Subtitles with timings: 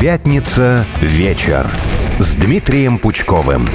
[0.00, 1.70] Пятница вечер
[2.18, 3.66] с Дмитрием Пучковым.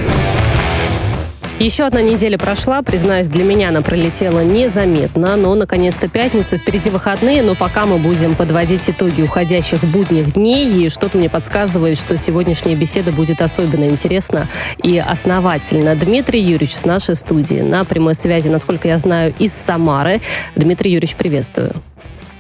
[1.58, 7.42] Еще одна неделя прошла, признаюсь, для меня она пролетела незаметно, но наконец-то пятница, впереди выходные,
[7.42, 12.76] но пока мы будем подводить итоги уходящих будних дней, и что-то мне подсказывает, что сегодняшняя
[12.76, 14.48] беседа будет особенно интересна
[14.84, 15.96] и основательна.
[15.96, 20.22] Дмитрий Юрьевич с нашей студии на прямой связи, насколько я знаю, из Самары.
[20.56, 21.74] Дмитрий Юрьевич, приветствую.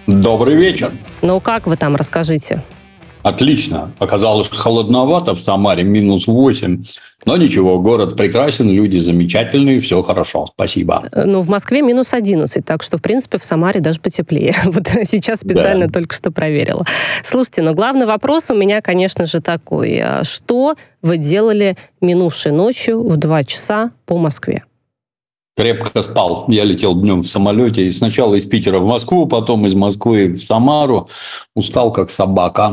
[0.05, 0.91] Добрый вечер.
[1.23, 2.61] Ну как вы там, расскажите?
[3.23, 3.91] Отлично.
[3.99, 6.83] Оказалось холодновато в Самаре, минус 8.
[7.25, 11.03] Но ничего, город прекрасен, люди замечательные, все хорошо, спасибо.
[11.13, 14.55] Ну, в Москве минус 11, так что, в принципе, в Самаре даже потеплее.
[14.65, 15.93] Вот сейчас специально да.
[15.93, 16.85] только что проверила.
[17.23, 19.99] Слушайте, но главный вопрос у меня, конечно же, такой.
[19.99, 24.63] А что вы делали минувшей ночью в 2 часа по Москве?
[25.55, 26.45] Крепко спал.
[26.47, 27.87] Я летел днем в самолете.
[27.87, 31.09] И сначала из Питера в Москву, потом из Москвы в Самару.
[31.55, 32.71] Устал, как собака.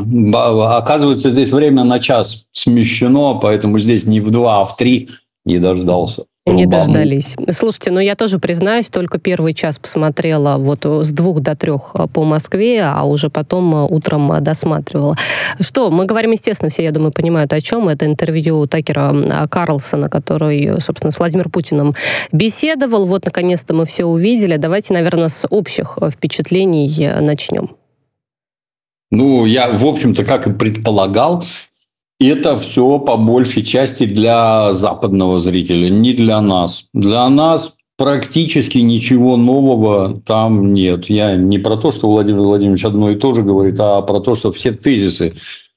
[0.77, 5.09] Оказывается, здесь время на час смещено, поэтому здесь не в два, а в три
[5.45, 6.25] не дождался.
[6.53, 7.35] Не дождались.
[7.51, 12.07] Слушайте, ну я тоже признаюсь, только первый час посмотрела вот с двух до трех э,
[12.07, 15.15] по Москве, а уже потом э, утром э, досматривала.
[15.59, 17.89] Что, мы говорим, естественно, все, я думаю, понимают, о чем.
[17.89, 21.93] Это интервью Такера Карлсона, который, собственно, с Владимиром Путиным
[22.31, 23.05] беседовал.
[23.05, 24.57] Вот, наконец-то мы все увидели.
[24.57, 27.75] Давайте, наверное, с общих впечатлений начнем.
[29.11, 31.43] Ну, я, в общем-то, как и предполагал,
[32.19, 36.85] это все по большей части для западного зрителя, не для нас.
[36.93, 41.09] Для нас практически ничего нового там нет.
[41.09, 44.35] Я не про то, что Владимир Владимирович одно и то же говорит, а про то,
[44.35, 45.33] что все тезисы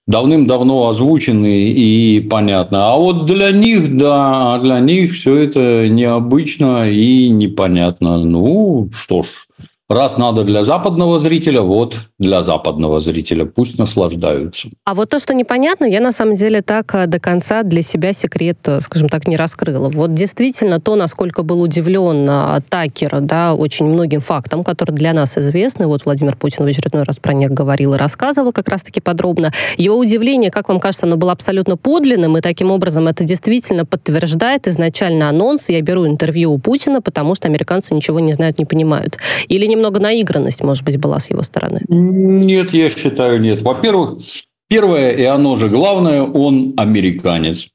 [0.07, 2.93] давным-давно озвучены и понятно.
[2.93, 8.19] А вот для них, да, для них все это необычно и непонятно.
[8.19, 9.47] Ну, что ж,
[9.93, 13.45] Раз надо для западного зрителя, вот для западного зрителя.
[13.45, 14.71] Пусть наслаждаются.
[14.87, 18.15] А вот то, что непонятно, я на самом деле так э, до конца для себя
[18.15, 19.91] секрет, э, скажем так, не раскрыла.
[19.91, 25.37] Вот действительно то, насколько был удивлен э, Такер, да, очень многим фактам, которые для нас
[25.37, 25.87] известны.
[25.87, 29.53] Вот Владимир Путин в очередной раз про них говорил и рассказывал как раз-таки подробно.
[29.77, 34.69] Его удивление, как вам кажется, оно было абсолютно подлинным, и таким образом это действительно подтверждает
[34.69, 35.69] изначально анонс.
[35.69, 39.19] Я беру интервью у Путина, потому что американцы ничего не знают, не понимают.
[39.49, 41.81] Или немного немного наигранность, может быть, была с его стороны?
[41.89, 43.63] Нет, я считаю, нет.
[43.63, 44.19] Во-первых,
[44.69, 47.69] первое, и оно же главное, он американец.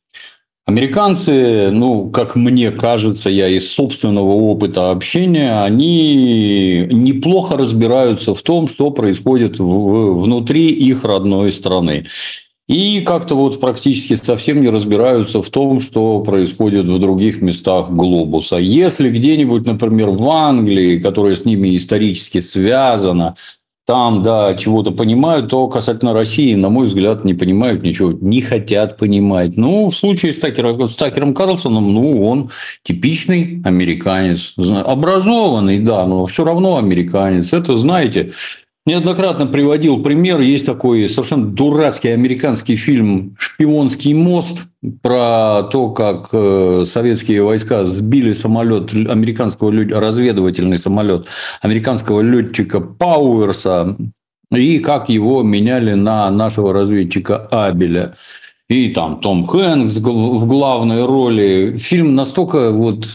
[0.66, 8.67] Американцы, ну, как мне кажется, я из собственного опыта общения, они неплохо разбираются в том,
[8.67, 12.06] что происходит в, внутри их родной страны.
[12.67, 18.57] И как-то вот практически совсем не разбираются в том, что происходит в других местах глобуса.
[18.57, 23.35] Если где-нибудь, например, в Англии, которая с ними исторически связана,
[23.85, 28.97] там, да, чего-то понимают, то касательно России, на мой взгляд, не понимают ничего, не хотят
[28.97, 29.55] понимать.
[29.55, 32.49] Ну, в случае с, Такером, с Такером Карлсоном, ну, он
[32.84, 37.53] типичный американец, образованный, да, но все равно американец.
[37.53, 38.34] Это, знаете,
[38.87, 40.39] Неоднократно приводил пример.
[40.39, 44.59] Есть такой совершенно дурацкий американский фильм «Шпионский мост»
[45.01, 51.27] про то, как э, советские войска сбили самолет американского разведывательный самолет
[51.61, 53.97] американского летчика Пауэрса
[54.51, 58.13] и как его меняли на нашего разведчика Абеля.
[58.69, 61.77] И там Том Хэнкс в главной роли.
[61.77, 63.05] Фильм настолько вот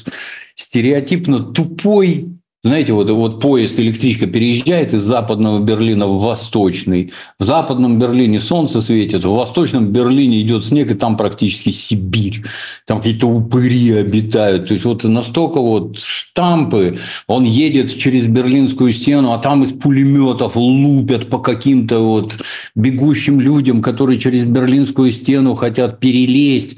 [0.55, 2.27] стереотипно тупой,
[2.65, 7.13] знаете, вот, вот поезд, электричка переезжает из западного Берлина в восточный.
[7.41, 12.45] В западном Берлине солнце светит, в восточном Берлине идет снег, и там практически Сибирь.
[12.87, 14.69] Там какие-то упыри обитают.
[14.69, 16.99] То есть, вот настолько вот штампы.
[17.27, 22.39] Он едет через Берлинскую стену, а там из пулеметов лупят по каким-то вот
[22.77, 26.77] бегущим людям, которые через Берлинскую стену хотят перелезть.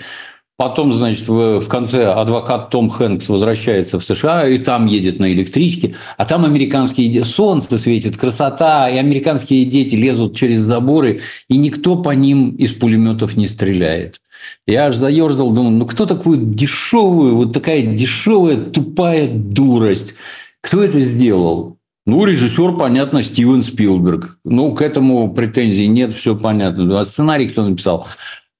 [0.56, 5.96] Потом, значит, в, конце адвокат Том Хэнкс возвращается в США, и там едет на электричке,
[6.16, 11.96] а там американские дети, солнце светит, красота, и американские дети лезут через заборы, и никто
[11.96, 14.20] по ним из пулеметов не стреляет.
[14.64, 20.14] Я аж заерзал, думаю, ну кто такую дешевую, вот такая дешевая, тупая дурость?
[20.60, 21.78] Кто это сделал?
[22.06, 24.38] Ну, режиссер, понятно, Стивен Спилберг.
[24.44, 27.00] Ну, к этому претензий нет, все понятно.
[27.00, 28.06] А сценарий кто написал?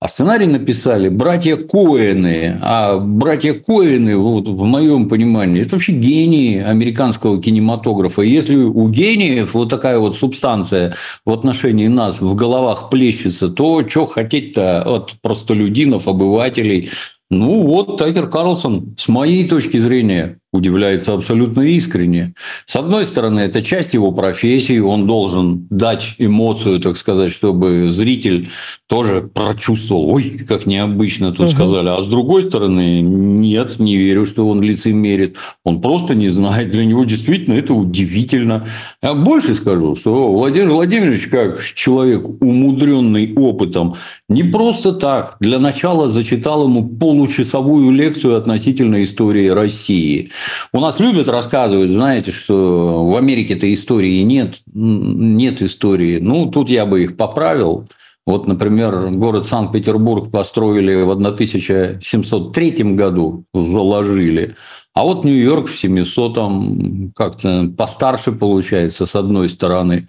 [0.04, 2.58] А сценарий написали братья Коэны.
[2.60, 8.20] А братья Коэны, вот, в моем понимании, это вообще гении американского кинематографа.
[8.20, 14.04] если у гениев вот такая вот субстанция в отношении нас в головах плещется, то что
[14.04, 16.90] хотеть-то от простолюдинов, обывателей?
[17.30, 22.34] Ну, вот Тайгер Карлсон, с моей точки зрения, удивляется абсолютно искренне.
[22.64, 28.48] С одной стороны, это часть его профессии, он должен дать эмоцию, так сказать, чтобы зритель
[28.86, 31.54] тоже прочувствовал, ой, как необычно тут угу.
[31.54, 31.88] сказали.
[31.88, 35.36] А с другой стороны, нет, не верю, что он лицемерит.
[35.64, 36.70] Он просто не знает.
[36.70, 38.64] Для него действительно это удивительно.
[39.02, 43.96] Я больше скажу, что Владимир Владимирович, как человек, умудренный опытом,
[44.28, 50.30] не просто так для начала зачитал ему получасовую лекцию относительно истории России.
[50.72, 56.18] У нас любят рассказывать, знаете, что в Америке-то истории нет, нет истории.
[56.20, 57.86] Ну, тут я бы их поправил.
[58.26, 64.56] Вот, например, город Санкт-Петербург построили в 1703 году, заложили.
[64.94, 70.06] А вот Нью-Йорк в 700-м как-то постарше получается, с одной стороны.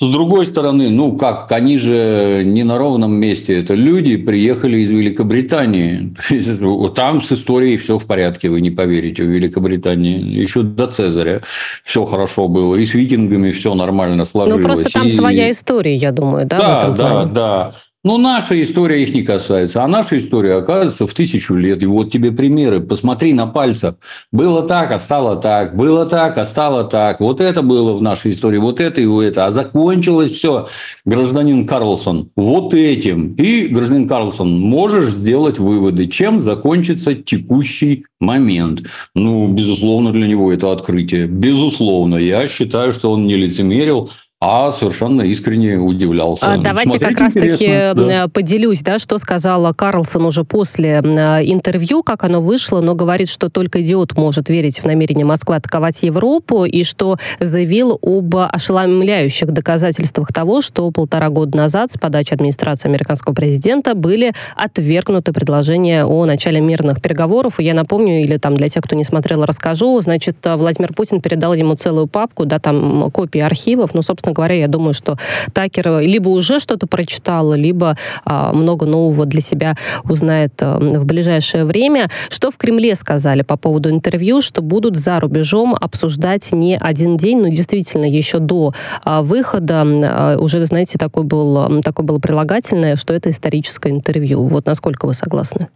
[0.00, 3.60] С другой стороны, ну как, они же не на ровном месте.
[3.60, 6.12] Это люди приехали из Великобритании.
[6.96, 10.20] Там с историей все в порядке, вы не поверите, в Великобритании.
[10.20, 11.42] Еще до Цезаря
[11.84, 12.74] все хорошо было.
[12.74, 14.62] И с викингами все нормально сложилось.
[14.62, 15.10] Ну просто там и...
[15.10, 16.58] своя история, я думаю, да?
[16.58, 17.74] Да, да, да.
[18.06, 21.82] Ну, наша история их не касается, а наша история оказывается в тысячу лет.
[21.82, 23.94] И вот тебе примеры, посмотри на пальцах.
[24.30, 27.20] Было так, а стало так, было так, а стало так.
[27.20, 29.46] Вот это было в нашей истории, вот это и вот это.
[29.46, 30.68] А закончилось все,
[31.06, 33.32] гражданин Карлсон, вот этим.
[33.36, 38.82] И, гражданин Карлсон, можешь сделать выводы, чем закончится текущий момент.
[39.14, 41.26] Ну, безусловно, для него это открытие.
[41.26, 44.10] Безусловно, я считаю, что он не лицемерил,
[44.46, 46.44] а совершенно искренне удивлялся.
[46.44, 48.28] А, давайте Смотрите, как раз-таки да.
[48.28, 53.82] поделюсь, да, что сказала Карлсон уже после интервью, как оно вышло, но говорит, что только
[53.82, 60.60] идиот может верить в намерение Москвы атаковать Европу, и что заявил об ошеломляющих доказательствах того,
[60.60, 67.00] что полтора года назад с подачи администрации американского президента были отвергнуты предложения о начале мирных
[67.00, 67.60] переговоров.
[67.60, 71.54] И я напомню, или там для тех, кто не смотрел, расскажу, значит, Владимир Путин передал
[71.54, 75.16] ему целую папку, да, там копии архивов, ну, собственно говоря, я думаю, что
[75.52, 81.64] Такер либо уже что-то прочитал, либо а, много нового для себя узнает а, в ближайшее
[81.64, 82.08] время.
[82.28, 87.40] Что в Кремле сказали по поводу интервью, что будут за рубежом обсуждать не один день,
[87.40, 88.72] но действительно еще до
[89.04, 94.44] а, выхода а, уже, знаете, такой был, такое было прилагательное, что это историческое интервью.
[94.44, 95.68] Вот насколько вы согласны?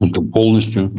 [0.00, 0.92] Это полностью.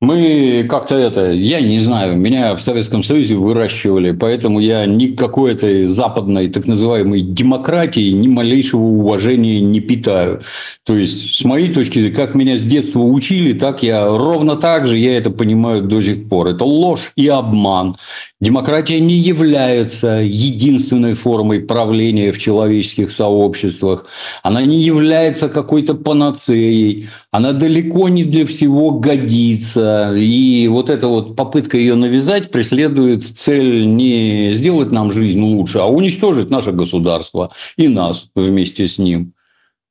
[0.00, 5.18] Мы как-то это, я не знаю, меня в Советском Союзе выращивали, поэтому я ни к
[5.18, 10.42] какой-то западной так называемой демократии ни малейшего уважения не питаю.
[10.84, 14.86] То есть, с моей точки зрения, как меня с детства учили, так я ровно так
[14.86, 16.46] же я это понимаю до сих пор.
[16.46, 17.96] Это ложь и обман.
[18.40, 24.06] Демократия не является единственной формой правления в человеческих сообществах.
[24.44, 27.08] Она не является какой-то панацеей.
[27.32, 30.14] Она далеко не для всего годится.
[30.14, 35.86] И вот эта вот попытка ее навязать преследует цель не сделать нам жизнь лучше, а
[35.86, 39.32] уничтожить наше государство и нас вместе с ним.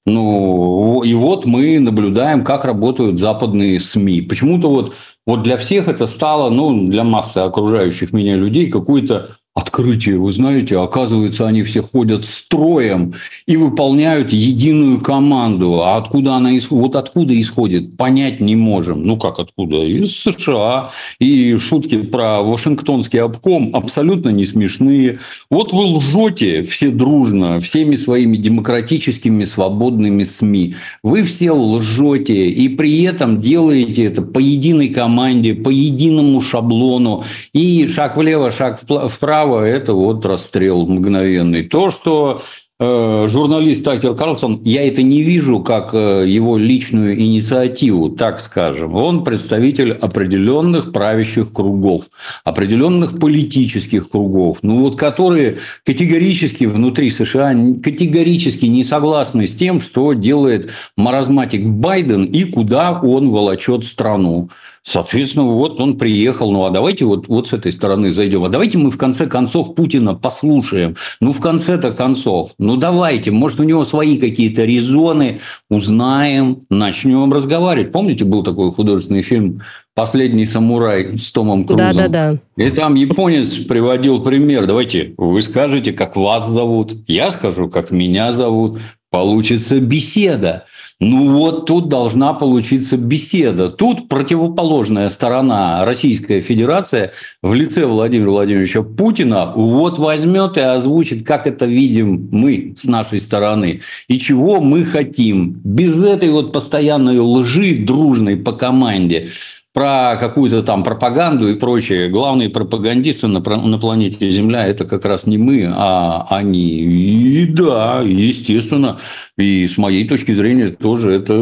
[0.07, 4.21] Ну, и вот мы наблюдаем, как работают западные СМИ.
[4.21, 4.95] Почему-то вот,
[5.25, 10.19] вот для всех это стало, ну, для массы окружающих меня людей, какой-то открытие.
[10.19, 13.15] Вы знаете, оказывается, они все ходят строем
[13.48, 15.81] и выполняют единую команду.
[15.81, 16.83] А откуда она исходит?
[16.83, 19.04] Вот откуда исходит, понять не можем.
[19.04, 19.77] Ну, как откуда?
[19.77, 20.92] Из США.
[21.19, 25.19] И шутки про Вашингтонский обком абсолютно не смешные.
[25.49, 30.76] Вот вы лжете все дружно, всеми своими демократическими свободными СМИ.
[31.02, 37.23] Вы все лжете и при этом делаете это по единой команде, по единому шаблону.
[37.54, 41.63] И шаг влево, шаг вправо право, это вот расстрел мгновенный.
[41.63, 42.42] То, что
[42.80, 48.95] э, журналист Такер Карлсон, я это не вижу как э, его личную инициативу, так скажем.
[48.95, 52.04] Он представитель определенных правящих кругов,
[52.44, 60.13] определенных политических кругов, ну вот которые категорически внутри США категорически не согласны с тем, что
[60.13, 64.49] делает маразматик Байден и куда он волочет страну.
[64.87, 68.45] Соответственно, вот он приехал, ну а давайте вот, вот с этой стороны зайдем.
[68.45, 70.95] А давайте мы в конце концов Путина послушаем.
[71.19, 72.51] Ну, в конце-то концов.
[72.57, 77.91] Ну, давайте, может, у него свои какие-то резоны, узнаем, начнем разговаривать.
[77.91, 79.61] Помните, был такой художественный фильм
[79.94, 81.91] «Последний самурай» с Томом Крузом?
[81.91, 82.65] Да, да, да.
[82.65, 84.67] И там японец приводил пример.
[84.67, 88.79] Давайте, вы скажете, как вас зовут, я скажу, как меня зовут.
[89.09, 90.63] Получится беседа.
[90.99, 93.69] Ну вот тут должна получиться беседа.
[93.69, 97.11] Тут противоположная сторона, Российская Федерация
[97.44, 103.19] в лице Владимира Владимировича Путина вот возьмет и озвучит, как это видим мы с нашей
[103.19, 105.61] стороны и чего мы хотим.
[105.63, 109.30] Без этой вот постоянной лжи дружной по команде
[109.78, 112.10] про какую-то там пропаганду и прочее.
[112.10, 116.80] Главные пропагандисты на, на планете Земля– это как раз не мы, а они.
[116.80, 118.98] И да, естественно,
[119.38, 121.34] и с моей точки зрения тоже это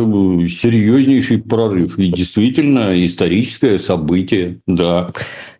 [0.49, 1.97] серьезнейший прорыв.
[1.97, 5.11] И действительно историческое событие, да.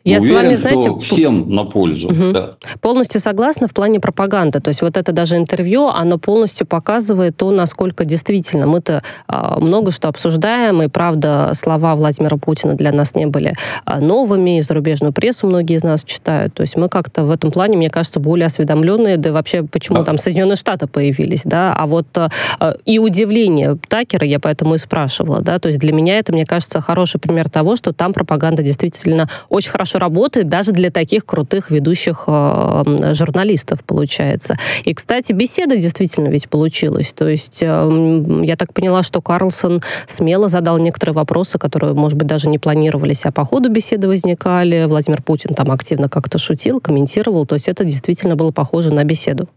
[0.05, 2.09] Я Уверен, с вами, знаете, что всем на пользу.
[2.09, 2.31] Угу.
[2.31, 2.51] Да.
[2.79, 4.59] Полностью согласна в плане пропаганды.
[4.59, 9.89] То есть вот это даже интервью, оно полностью показывает то, насколько действительно мы-то а, много
[9.89, 15.11] что обсуждаем, и правда слова Владимира Путина для нас не были а, новыми, и зарубежную
[15.11, 16.53] прессу многие из нас читают.
[16.53, 19.97] То есть мы как-то в этом плане, мне кажется, более осведомленные, да и вообще почему
[19.97, 20.03] да.
[20.03, 22.29] там Соединенные Штаты появились, да, а вот а,
[22.85, 26.79] и удивление Такера, я поэтому и спрашивала, да, то есть для меня это, мне кажется,
[26.79, 31.71] хороший пример того, что там пропаганда действительно очень хорошо хорошо работает даже для таких крутых
[31.71, 34.55] ведущих э, журналистов, получается.
[34.83, 37.13] И, кстати, беседа действительно ведь получилась.
[37.13, 42.27] То есть э, я так поняла, что Карлсон смело задал некоторые вопросы, которые, может быть,
[42.27, 44.85] даже не планировались, а по ходу беседы возникали.
[44.85, 47.45] Владимир Путин там активно как-то шутил, комментировал.
[47.45, 49.47] То есть это действительно было похоже на беседу.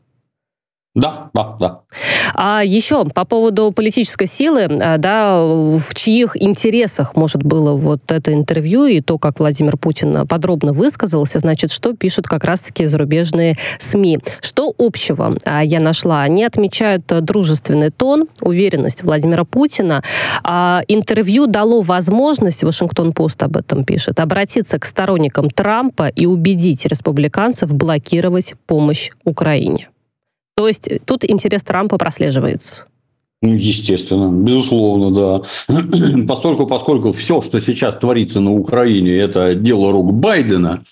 [0.98, 1.80] Да, да, да.
[2.34, 8.32] А еще по поводу политической силы, э, да, в чьих интересах, может, было вот это
[8.32, 14.18] интервью и то, как Владимир Путин подробно высказался, значит, что пишут как раз-таки зарубежные СМИ.
[14.40, 16.22] Что общего а, я нашла?
[16.22, 20.02] Они отмечают дружественный тон, уверенность Владимира Путина.
[20.42, 27.72] А интервью дало возможность, Вашингтон-Пост об этом пишет, обратиться к сторонникам Трампа и убедить республиканцев
[27.72, 29.88] блокировать помощь Украине.
[30.58, 32.86] То есть тут интерес Трампа прослеживается.
[33.42, 35.72] Ну, естественно, безусловно, да.
[36.26, 40.82] Поскольку, поскольку все, что сейчас творится на Украине, это дело рук Байдена,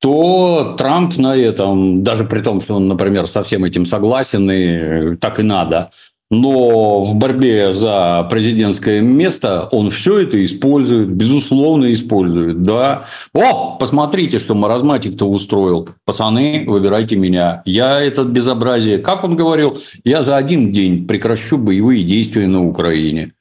[0.00, 5.16] то Трамп на этом, даже при том, что он, например, со всем этим согласен, и
[5.18, 5.92] так и надо,
[6.30, 12.62] но в борьбе за президентское место он все это использует, безусловно, использует.
[12.62, 13.04] Да.
[13.34, 15.88] О, посмотрите, что маразматик-то устроил.
[16.04, 17.62] Пацаны, выбирайте меня.
[17.64, 23.32] Я этот безобразие, как он говорил, я за один день прекращу боевые действия на Украине.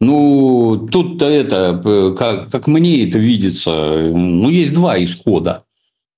[0.00, 5.64] Ну, тут-то это, как, как мне это видится, ну, есть два исхода.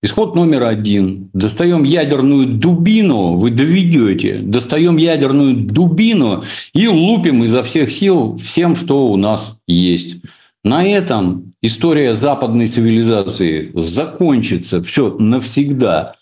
[0.00, 1.28] Исход номер один.
[1.32, 4.38] Достаем ядерную дубину, вы доведете.
[4.38, 10.18] Достаем ядерную дубину и лупим изо всех сил всем, что у нас есть.
[10.62, 14.84] На этом история западной цивилизации закончится.
[14.84, 16.14] Все навсегда.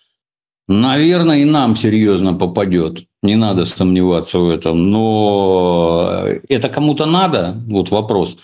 [0.69, 3.05] Наверное, и нам серьезно попадет.
[3.23, 4.91] Не надо сомневаться в этом.
[4.91, 7.63] Но это кому-то надо?
[7.67, 8.39] Вот вопрос.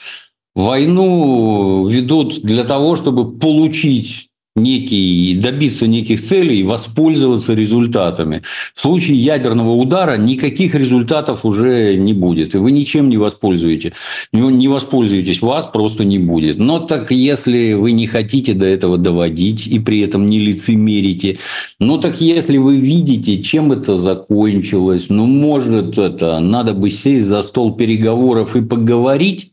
[0.55, 8.43] Войну ведут для того, чтобы получить некий, добиться неких целей и воспользоваться результатами.
[8.75, 13.93] В случае ядерного удара никаких результатов уже не будет, и вы ничем не воспользуетесь.
[14.33, 16.59] Не воспользуетесь, вас просто не будет.
[16.59, 21.39] Но так если вы не хотите до этого доводить и при этом не лицемерите,
[21.79, 27.41] ну так если вы видите, чем это закончилось, ну может это, надо бы сесть за
[27.43, 29.53] стол переговоров и поговорить,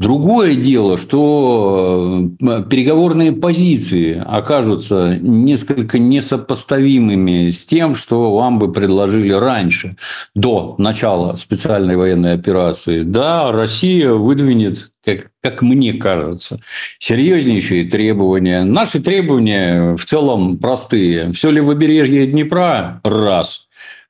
[0.00, 9.34] Другое дело, что э, переговорные позиции окажутся несколько несопоставимыми с тем, что вам бы предложили
[9.34, 9.96] раньше,
[10.34, 13.02] до начала специальной военной операции.
[13.02, 16.60] Да, Россия выдвинет, как, как мне кажется,
[16.98, 18.64] серьезнейшие требования.
[18.64, 21.30] Наши требования в целом простые.
[21.32, 23.02] Все ли побережье Днепра?
[23.04, 23.66] Раз.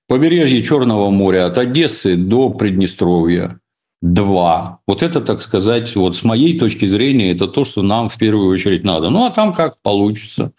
[0.06, 3.59] Побережье Черного моря от Одессы до Приднестровья
[4.02, 4.80] два.
[4.87, 8.49] Вот это, так сказать, вот с моей точки зрения, это то, что нам в первую
[8.49, 9.11] очередь надо.
[9.11, 10.52] Ну, а там как получится.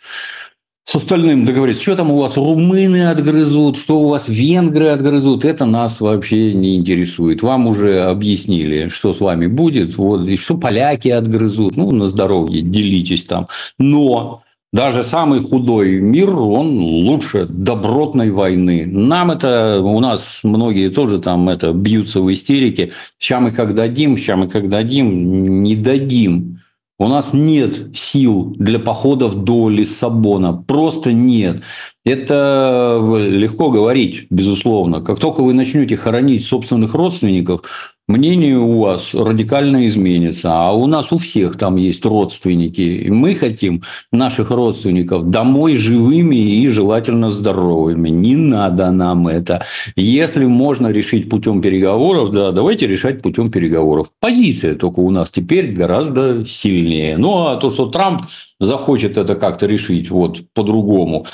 [0.84, 5.66] С остальным договориться, что там у вас румыны отгрызут, что у вас венгры отгрызут, это
[5.66, 7.44] нас вообще не интересует.
[7.44, 11.78] Вам уже объяснили, что с вами будет, вот, и что поляки отгрызут.
[11.78, 13.48] Ну, на здоровье, делитесь там.
[13.78, 18.86] Но даже самый худой мир, он лучше добротной войны.
[18.86, 22.92] Нам это, у нас многие тоже там это бьются в истерике.
[23.20, 26.62] Сейчас мы как дадим, сейчас мы как дадим, не дадим.
[26.98, 30.54] У нас нет сил для походов до Лиссабона.
[30.54, 31.64] Просто нет.
[32.06, 35.02] Это легко говорить, безусловно.
[35.02, 37.64] Как только вы начнете хоронить собственных родственников,
[38.12, 40.50] мнение у вас радикально изменится.
[40.52, 42.82] А у нас у всех там есть родственники.
[42.82, 48.10] И мы хотим наших родственников домой живыми и желательно здоровыми.
[48.10, 49.64] Не надо нам это.
[49.96, 54.08] Если можно решить путем переговоров, да, давайте решать путем переговоров.
[54.20, 57.18] Позиция только у нас теперь гораздо сильнее.
[57.18, 58.24] Ну, а то, что Трамп
[58.60, 61.26] захочет это как-то решить вот по-другому,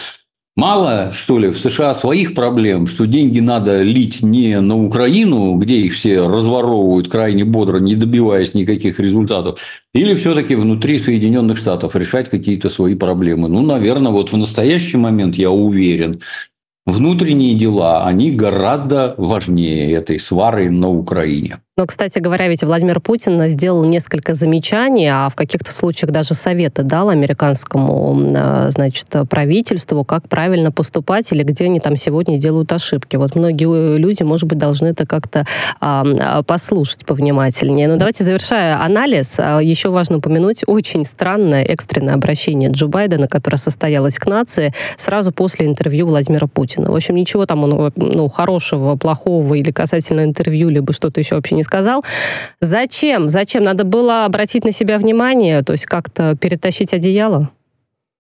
[0.58, 5.76] Мало, что ли, в США своих проблем, что деньги надо лить не на Украину, где
[5.82, 9.60] их все разворовывают крайне бодро, не добиваясь никаких результатов,
[9.94, 13.50] или все-таки внутри Соединенных Штатов решать какие-то свои проблемы.
[13.50, 16.22] Ну, наверное, вот в настоящий момент, я уверен,
[16.88, 21.60] внутренние дела, они гораздо важнее этой свары на Украине.
[21.80, 26.82] Но, кстати говоря, ведь Владимир Путин сделал несколько замечаний, а в каких-то случаях даже советы
[26.82, 33.16] дал американскому, а, значит, правительству, как правильно поступать или где они там сегодня делают ошибки.
[33.16, 35.46] Вот многие люди, может быть, должны это как-то
[35.80, 37.88] а, а послушать повнимательнее.
[37.88, 43.58] Но давайте, завершая анализ, а, еще важно упомянуть очень странное экстренное обращение Джо Байдена, которое
[43.58, 46.90] состоялось к нации сразу после интервью Владимира Путина.
[46.90, 47.62] В общем, ничего там
[47.96, 52.04] ну, хорошего, плохого или касательно интервью, либо что-то еще вообще не сказал.
[52.60, 53.30] Зачем?
[53.30, 53.62] Зачем?
[53.64, 57.52] Надо было обратить на себя внимание, то есть как-то перетащить одеяло?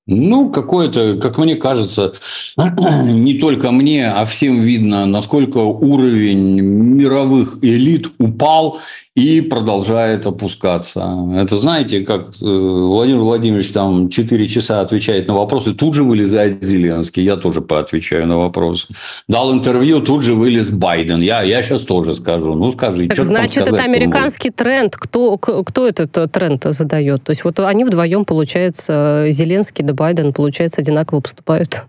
[0.07, 2.13] Ну, какое-то, как мне кажется,
[2.57, 8.79] не только мне, а всем видно, насколько уровень мировых элит упал
[9.17, 11.27] и продолжает опускаться.
[11.35, 16.63] Это знаете, как э, Владимир Владимирович там 4 часа отвечает на вопросы, тут же вылезает
[16.63, 18.87] Зеленский, я тоже поотвечаю на вопросы.
[19.27, 22.53] Дал интервью, тут же вылез Байден, я, я сейчас тоже скажу.
[22.53, 24.95] Ну, скажи, так, значит, это американский тренд.
[24.95, 27.23] Кто, кто этот э, тренд задает?
[27.23, 31.83] То есть, вот они вдвоем, получается, Зеленский Байден, получается, одинаково поступают.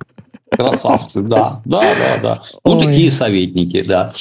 [0.50, 2.42] Красавцы, да, да, да, да.
[2.64, 2.86] Ну, Ой.
[2.86, 4.12] такие советники, да.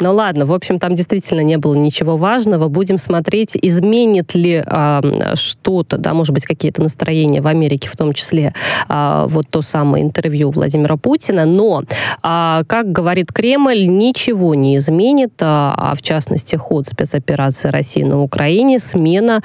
[0.00, 2.68] Ну ладно, в общем, там действительно не было ничего важного.
[2.68, 5.00] Будем смотреть, изменит ли а,
[5.34, 8.52] что-то, да, может быть, какие-то настроения в Америке, в том числе
[8.88, 11.46] а, вот то самое интервью Владимира Путина.
[11.46, 11.84] Но,
[12.22, 18.20] а, как говорит Кремль, ничего не изменит, а, а в частности ход спецоперации России на
[18.20, 19.42] Украине, смена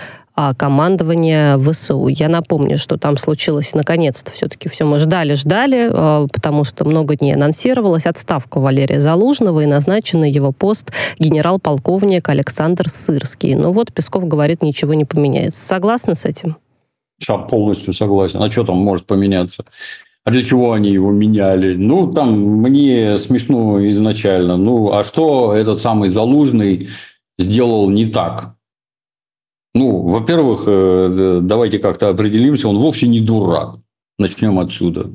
[0.58, 2.08] командования ВСУ.
[2.08, 4.86] Я напомню, что там случилось наконец-то все-таки все.
[4.86, 10.92] Мы ждали-ждали, а, потому что много дней анонсировалась отставка Валерия Залужного и назначенный его пост
[11.20, 13.56] генерал-полковник Александр Сырский.
[13.56, 15.62] Но вот Песков говорит, ничего не поменяется.
[15.62, 16.58] Согласны с этим?
[17.28, 18.42] Я полностью согласен.
[18.42, 19.66] А что там может поменяться?
[20.24, 21.76] А для чего они его меняли?
[21.76, 24.58] Ну, там мне смешно изначально.
[24.58, 26.90] Ну, а что этот самый Залужный
[27.38, 28.56] сделал не так?
[29.74, 33.76] Ну, во-первых, э, давайте как-то определимся, он вовсе не дурак.
[34.18, 35.12] Начнем отсюда.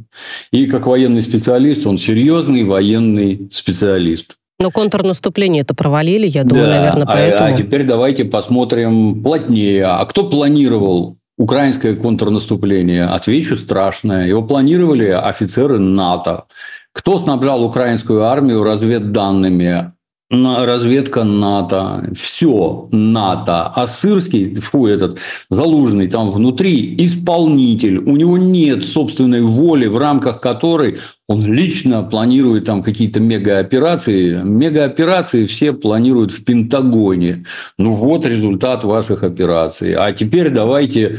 [0.50, 4.36] И как военный специалист, он серьезный военный специалист.
[4.58, 7.50] Но контрнаступление это провалили, я думаю, да, наверное, поэтому.
[7.50, 9.84] А, а теперь давайте посмотрим плотнее.
[9.84, 13.04] А кто планировал украинское контрнаступление?
[13.04, 14.26] Отвечу страшное.
[14.26, 16.44] Его планировали офицеры НАТО.
[16.92, 19.92] Кто снабжал украинскую армию разведданными?
[20.30, 23.72] Разведка НАТО, все НАТО.
[23.74, 25.18] А Сырский, фу, этот
[25.50, 27.98] Залужный там внутри исполнитель.
[27.98, 34.42] У него нет собственной воли, в рамках которой он лично планирует там какие-то мегаоперации.
[34.42, 37.44] Мегаоперации все планируют в Пентагоне.
[37.78, 39.92] Ну вот результат ваших операций.
[39.92, 41.18] А теперь давайте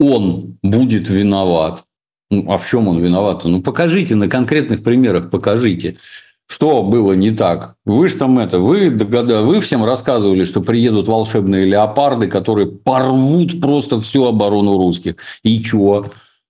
[0.00, 1.84] он будет виноват.
[2.30, 3.44] Ну, а в чем он виноват?
[3.44, 5.96] Ну, покажите на конкретных примерах, покажите.
[6.48, 7.76] Что было не так?
[7.84, 13.60] Вы же там это, вы, догада, вы всем рассказывали, что приедут волшебные леопарды, которые порвут
[13.60, 15.16] просто всю оборону русских.
[15.42, 16.06] И чего?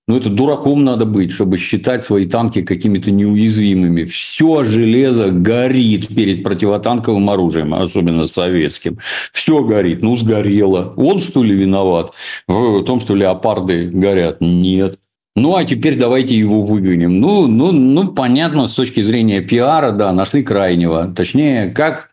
[0.06, 4.04] Ну, это дураком надо быть, чтобы считать свои танки какими-то неуязвимыми.
[4.04, 8.98] Все железо горит перед противотанковым оружием, особенно советским.
[9.32, 10.00] Все горит.
[10.00, 10.94] Ну, сгорело.
[10.96, 12.12] Он, что ли, виноват
[12.46, 14.38] в том, что леопарды горят?
[14.40, 14.98] Нет.
[15.38, 17.20] Ну, а теперь давайте его выгоним.
[17.20, 21.12] Ну, ну, ну, понятно, с точки зрения пиара, да, нашли крайнего.
[21.14, 22.10] Точнее, как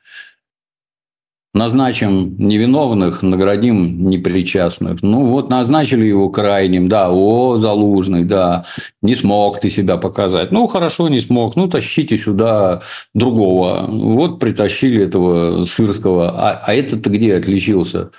[1.55, 5.01] назначим невиновных, наградим непричастных.
[5.01, 8.65] Ну, вот назначили его крайним, да, о, Залужный, да,
[9.01, 10.51] не смог ты себя показать.
[10.51, 12.81] Ну, хорошо, не смог, ну, тащите сюда
[13.13, 13.85] другого.
[13.87, 18.11] Вот притащили этого Сырского, а, а этот-то где отличился?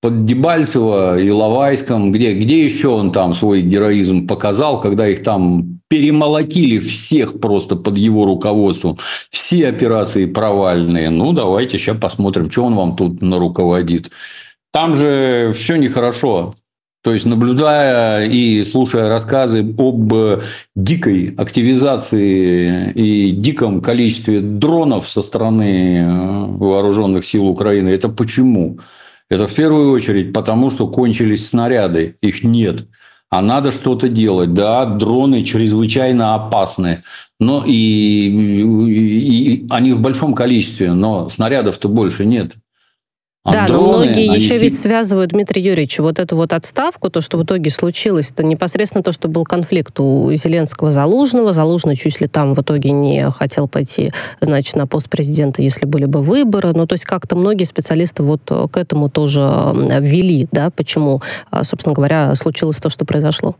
[0.00, 5.80] Под Дебальцево и Лавайском, где, где еще он там свой героизм показал, когда их там
[5.88, 8.98] перемолотили всех просто под его руководством.
[9.30, 11.10] Все операции провальные.
[11.10, 14.10] Ну, давайте сейчас посмотрим, что он вам тут наруководит.
[14.72, 16.54] Там же все нехорошо.
[17.02, 20.12] То есть, наблюдая и слушая рассказы об
[20.76, 28.78] дикой активизации и диком количестве дронов со стороны э, вооруженных сил Украины, это почему?
[29.30, 32.86] Это в первую очередь потому, что кончились снаряды, их нет.
[33.30, 34.54] А надо что-то делать.
[34.54, 37.02] Да, дроны чрезвычайно опасны.
[37.38, 42.54] Но и, и, и они в большом количестве, но снарядов-то больше нет.
[43.44, 47.20] А да, дроны, но многие еще ведь связывают, Дмитрий Юрьевич, вот эту вот отставку, то,
[47.20, 51.52] что в итоге случилось, это непосредственно то, что был конфликт у Зеленского Залужного.
[51.52, 56.04] Залужный чуть ли там в итоге не хотел пойти, значит, на пост президента, если были
[56.04, 56.72] бы выборы.
[56.74, 59.40] Ну, то есть как-то многие специалисты вот к этому тоже
[60.00, 63.56] ввели, да, почему, а, собственно говоря, случилось то, что произошло.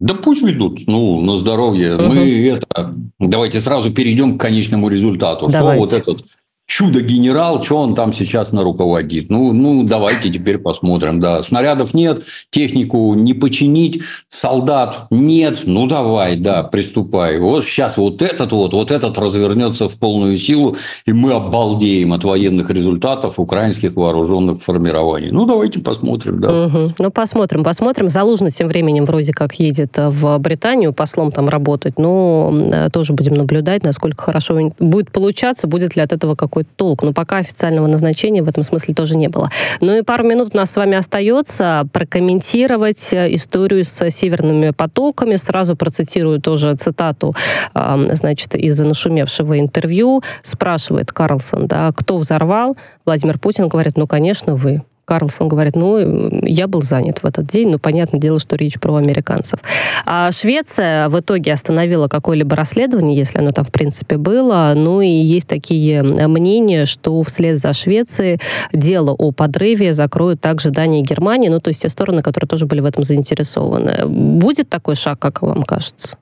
[0.00, 1.94] Да пусть ведут, ну, на здоровье.
[1.94, 2.04] Угу.
[2.04, 5.46] Мы это, давайте сразу перейдем к конечному результату.
[5.48, 5.86] Давайте.
[5.86, 6.26] Что вот этот
[6.66, 9.28] чудо-генерал, что он там сейчас на руководит.
[9.28, 11.20] Ну, ну, давайте теперь посмотрим.
[11.20, 15.60] Да, снарядов нет, технику не починить, солдат нет.
[15.64, 17.38] Ну, давай, да, приступай.
[17.38, 22.24] Вот сейчас вот этот вот, вот этот развернется в полную силу, и мы обалдеем от
[22.24, 25.30] военных результатов украинских вооруженных формирований.
[25.30, 26.66] Ну, давайте посмотрим, да.
[26.66, 26.94] Угу.
[26.98, 28.08] Ну, посмотрим, посмотрим.
[28.08, 31.98] Залужный тем временем вроде как едет в Британию послом там работать.
[31.98, 36.70] Но э, тоже будем наблюдать, насколько хорошо будет получаться, будет ли от этого как какой-то
[36.76, 37.02] толк.
[37.02, 39.50] Но пока официального назначения в этом смысле тоже не было.
[39.80, 45.36] Ну и пару минут у нас с вами остается прокомментировать э, историю с северными потоками.
[45.36, 47.34] Сразу процитирую тоже цитату,
[47.74, 50.22] значит, из нашумевшего интервью.
[50.42, 52.76] Спрашивает Карлсон, да, кто взорвал?
[53.04, 54.82] Владимир Путин говорит, ну, конечно, вы.
[55.04, 58.96] Карлсон говорит, ну, я был занят в этот день, но понятное дело, что речь про
[58.96, 59.60] американцев.
[60.06, 64.72] А Швеция в итоге остановила какое-либо расследование, если оно там, в принципе, было.
[64.74, 68.40] Ну, и есть такие мнения, что вслед за Швецией
[68.72, 72.66] дело о подрыве закроют также Дания и Германия, ну, то есть те стороны, которые тоже
[72.66, 74.06] были в этом заинтересованы.
[74.06, 76.16] Будет такой шаг, как вам кажется?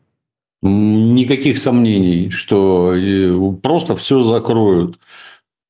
[0.62, 4.96] Никаких сомнений, что э, просто все закроют.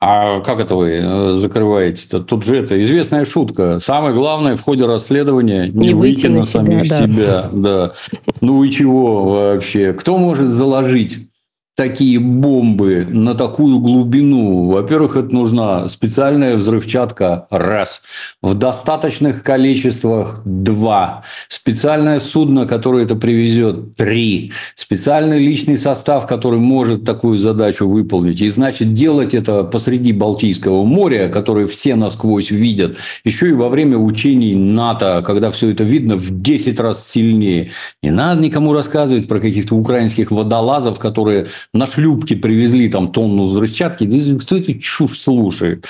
[0.05, 2.19] А как это вы э, закрываете-то?
[2.19, 3.79] Тут же это известная шутка.
[3.79, 7.07] Самое главное в ходе расследования не, не выйти, выйти на, на самих себя.
[7.07, 7.07] Да.
[7.07, 7.93] себя да.
[8.41, 9.93] Ну и чего вообще?
[9.93, 11.29] Кто может заложить
[11.74, 14.70] такие бомбы на такую глубину?
[14.70, 18.02] Во-первых, это нужна специальная взрывчатка– раз.
[18.42, 21.24] В достаточных количествах– два.
[21.48, 24.52] Специальное судно, которое это привезет– три.
[24.74, 28.40] Специальный личный состав, который может такую задачу выполнить.
[28.42, 33.96] И значит, делать это посреди Балтийского моря, которое все насквозь видят, еще и во время
[33.96, 37.70] учений НАТО, когда все это видно в 10 раз сильнее.
[38.02, 44.38] Не надо никому рассказывать про каких-то украинских водолазов, которые на шлюпке привезли там тонну взрывчатки.
[44.38, 45.87] Кто эту чушь слушает?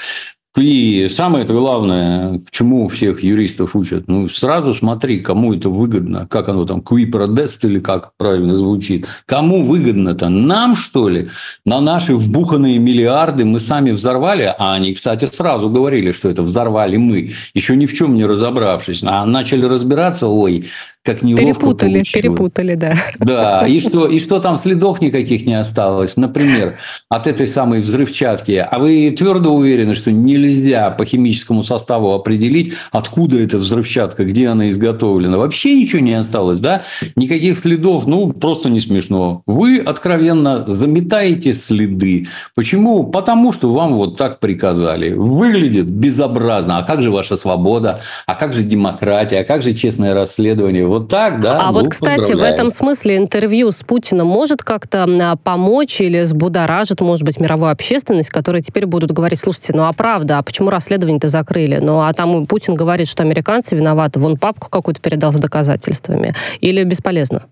[0.58, 6.26] И самое это главное, к чему всех юристов учат, ну, сразу смотри, кому это выгодно,
[6.28, 9.06] как оно там, prodest или как правильно звучит.
[9.24, 10.28] Кому выгодно-то?
[10.28, 11.30] Нам, что ли?
[11.64, 16.98] На наши вбуханные миллиарды мы сами взорвали, а они, кстати, сразу говорили, что это взорвали
[16.98, 19.02] мы, еще ни в чем не разобравшись.
[19.04, 20.66] А начали разбираться, ой,
[21.04, 22.12] как неловко Перепутали, получилось.
[22.12, 22.94] перепутали, да.
[23.18, 26.76] Да, и что, и что там следов никаких не осталось, например,
[27.08, 28.64] от этой самой взрывчатки.
[28.70, 34.70] А вы твердо уверены, что нельзя по химическому составу определить, откуда эта взрывчатка, где она
[34.70, 35.38] изготовлена?
[35.38, 36.82] Вообще ничего не осталось, да?
[37.16, 39.42] Никаких следов, ну, просто не смешно.
[39.46, 42.28] Вы откровенно заметаете следы.
[42.54, 43.04] Почему?
[43.08, 45.12] Потому что вам вот так приказали.
[45.12, 46.78] Выглядит безобразно.
[46.78, 48.02] А как же ваша свобода?
[48.26, 49.40] А как же демократия?
[49.40, 50.91] А как же честное расследование?
[50.92, 51.58] Вот так, да.
[51.58, 56.22] А ну, вот, кстати, в этом смысле интервью с Путиным может как-то а, помочь или
[56.24, 60.68] сбудоражит, может быть, мировую общественность, которая теперь будут говорить, слушайте, ну а правда, а почему
[60.68, 61.78] расследование-то закрыли?
[61.78, 66.34] Ну а там Путин говорит, что американцы виноваты, вон папку какую-то передал с доказательствами.
[66.60, 67.44] Или бесполезно?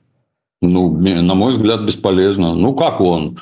[0.61, 2.55] Ну, на мой взгляд, бесполезно.
[2.55, 3.39] Ну, как он?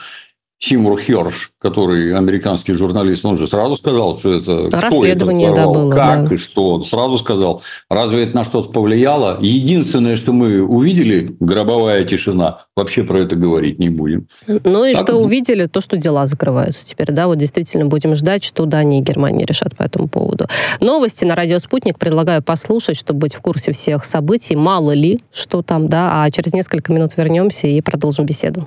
[0.61, 5.95] Тимур Херш, который американский журналист, он же сразу сказал, что это расследование, это да, было,
[5.95, 6.35] как да.
[6.35, 7.63] и что, он сразу сказал.
[7.89, 9.39] Разве это на что-то повлияло?
[9.41, 12.63] Единственное, что мы увидели, гробовая тишина.
[12.75, 14.27] Вообще про это говорить не будем.
[14.47, 15.03] Ну и так...
[15.05, 19.03] что увидели, то, что дела закрываются теперь, да, вот действительно будем ждать, что Дания и
[19.03, 20.47] Германия решат по этому поводу.
[20.81, 24.57] Новости на радио Спутник предлагаю послушать, чтобы быть в курсе всех событий.
[24.57, 28.67] Мало ли, что там, да, а через несколько минут вернемся и продолжим беседу.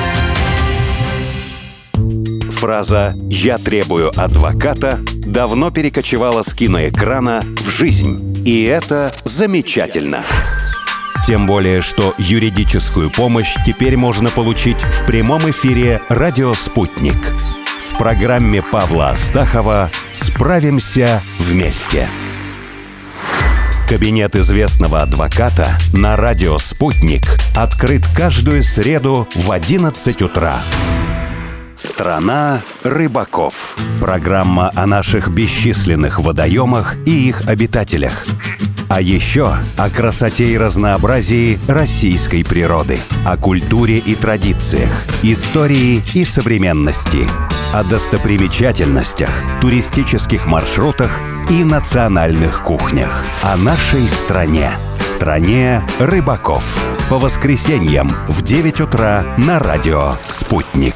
[2.61, 8.43] Фраза «Я требую адвоката» давно перекочевала с киноэкрана в жизнь.
[8.45, 10.23] И это замечательно.
[11.25, 17.17] Тем более, что юридическую помощь теперь можно получить в прямом эфире «Радио Спутник».
[17.89, 22.07] В программе Павла Астахова «Справимся вместе».
[23.89, 27.23] Кабинет известного адвоката на радио «Спутник»
[27.55, 30.61] открыт каждую среду в 11 утра.
[31.83, 33.75] Страна рыбаков.
[33.99, 38.23] Программа о наших бесчисленных водоемах и их обитателях.
[38.87, 44.91] А еще о красоте и разнообразии российской природы, о культуре и традициях,
[45.23, 47.27] истории и современности,
[47.73, 53.23] о достопримечательностях, туристических маршрутах и национальных кухнях.
[53.41, 54.69] О нашей стране.
[54.99, 56.63] Стране рыбаков.
[57.09, 60.95] По воскресеньям в 9 утра на радио «Спутник».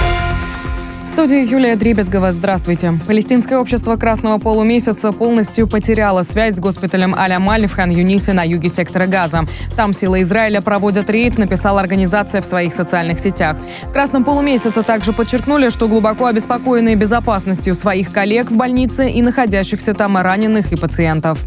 [1.21, 2.31] студии Юлия Дребезгова.
[2.31, 2.93] Здравствуйте.
[3.05, 9.05] Палестинское общество Красного полумесяца полностью потеряло связь с госпиталем Аля-Маль в Хан-Юнисе на юге сектора
[9.05, 9.41] Газа.
[9.75, 13.55] Там силы Израиля проводят рейд, написала организация в своих социальных сетях.
[13.83, 19.93] В Красном полумесяце также подчеркнули, что глубоко обеспокоены безопасностью своих коллег в больнице и находящихся
[19.93, 21.37] там раненых и пациентов.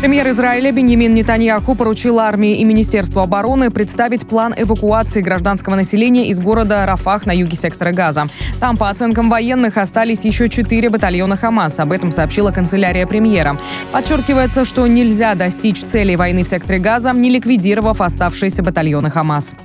[0.00, 6.38] Премьер Израиля Беньямин Нетаньяху поручил армии и Министерству обороны представить план эвакуации гражданского населения из
[6.38, 8.28] города Рафах на юге сектора Газа.
[8.60, 11.80] Там, по оценкам военных, остались еще четыре батальона Хамас.
[11.80, 13.58] Об этом сообщила канцелярия премьера.
[13.90, 19.56] Подчеркивается, что нельзя достичь целей войны в секторе Газа, не ликвидировав оставшиеся батальоны Хамас.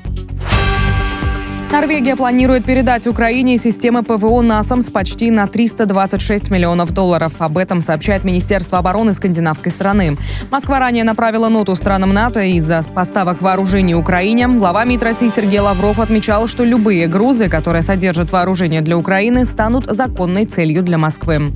[1.74, 7.34] Норвегия планирует передать Украине системы ПВО НАСАМС почти на 326 миллионов долларов.
[7.40, 10.16] Об этом сообщает Министерство обороны скандинавской страны.
[10.52, 14.48] Москва ранее направила ноту странам НАТО из-за поставок вооружений Украине.
[14.50, 19.86] Глава МИД России Сергей Лавров отмечал, что любые грузы, которые содержат вооружение для Украины, станут
[19.86, 21.54] законной целью для Москвы.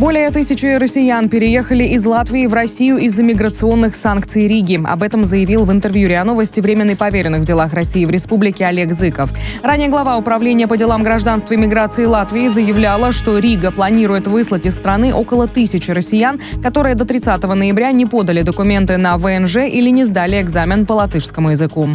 [0.00, 4.80] Более тысячи россиян переехали из Латвии в Россию из-за миграционных санкций Риги.
[4.82, 8.94] Об этом заявил в интервью РИА Новости временный поверенный в делах России в республике Олег
[8.94, 9.30] Зыков.
[9.62, 14.74] Ранее глава управления по делам гражданства и миграции Латвии заявляла, что Рига планирует выслать из
[14.74, 20.04] страны около тысячи россиян, которые до 30 ноября не подали документы на ВНЖ или не
[20.04, 21.90] сдали экзамен по латышскому языку.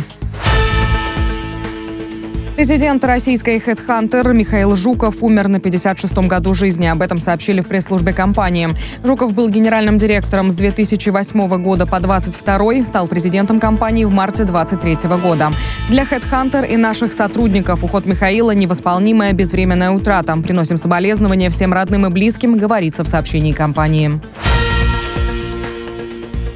[2.55, 6.85] Президент российской HeadHunter Михаил Жуков умер на 56-м году жизни.
[6.85, 8.69] Об этом сообщили в пресс-службе компании.
[9.03, 15.17] Жуков был генеральным директором с 2008 года по 2022, стал президентом компании в марте 2023
[15.17, 15.51] года.
[15.89, 20.37] Для HeadHunter и наших сотрудников уход Михаила– невосполнимая безвременная утрата.
[20.37, 24.21] Приносим соболезнования всем родным и близким, говорится в сообщении компании.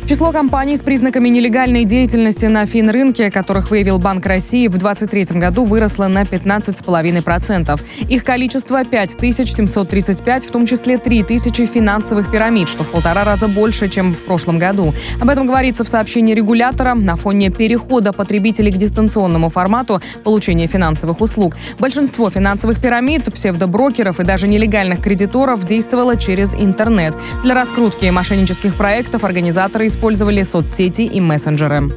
[0.10, 5.66] Число компаний с признаками нелегальной деятельности на финрынке, которых выявил Банк России в 2023 году,
[5.66, 7.80] выросло на 15,5%.
[8.10, 14.16] Их количество 5735, в том числе 3000 финансовых пирамид, что в полтора раза больше, чем
[14.16, 14.96] в прошлом году.
[15.22, 21.22] Об этом говорится в сообщении регулятора на фоне перехода потребителей к дистанционному формату получения финансовых
[21.22, 21.56] услуг.
[21.78, 27.16] Большинство финансовых пирамид, псевдоброкеров и даже нелегальных кредиторов действовало через интернет.
[27.44, 31.92] Для раскрутки мошеннических проектов организаторы использовали использовали соцсети и мессенджеры.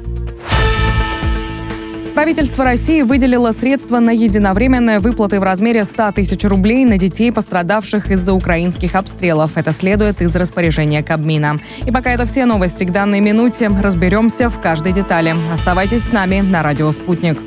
[2.15, 8.11] Правительство России выделило средства на единовременные выплаты в размере 100 тысяч рублей на детей, пострадавших
[8.11, 9.57] из-за украинских обстрелов.
[9.57, 11.61] Это следует из распоряжения Кабмина.
[11.87, 13.69] И пока это все новости к данной минуте.
[13.69, 15.37] Разберемся в каждой детали.
[15.53, 17.39] Оставайтесь с нами на радио «Спутник».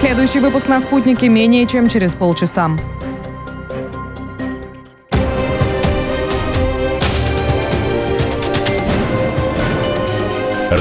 [0.00, 2.70] Следующий выпуск на «Спутнике» менее чем через полчаса.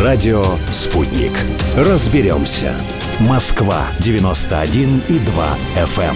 [0.01, 1.32] Радио «Спутник».
[1.77, 2.73] Разберемся.
[3.19, 6.15] Москва, 91 и 2 FM.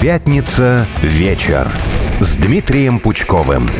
[0.00, 0.86] Пятница.
[1.02, 1.70] Вечер.
[2.18, 3.70] С Дмитрием Пучковым.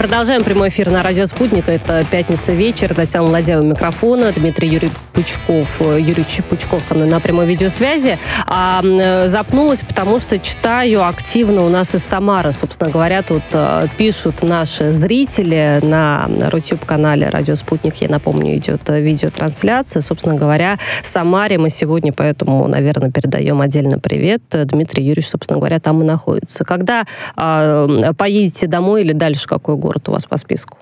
[0.00, 1.68] Продолжаем прямой эфир на радио «Спутник».
[1.68, 2.94] Это «Пятница вечер».
[2.94, 4.32] Татьяна Ладяева микрофона.
[4.32, 5.82] Дмитрий Юрий Пучков.
[5.82, 8.18] Юрий Пучков со мной на прямой видеосвязи.
[8.46, 8.80] А,
[9.26, 12.52] запнулась, потому что читаю активно у нас из Самары.
[12.52, 17.96] Собственно говоря, тут а, пишут наши зрители на Рутюб-канале «Радио Спутник».
[17.96, 20.00] Я напомню, идет видеотрансляция.
[20.00, 24.44] Собственно говоря, Самаре мы сегодня, поэтому, наверное, передаем отдельно привет.
[24.48, 26.64] Дмитрий Юрьевич, собственно говоря, там и находится.
[26.64, 27.04] Когда
[27.36, 29.89] а, поедете домой или дальше какой город?
[29.90, 30.78] Город у вас по списку?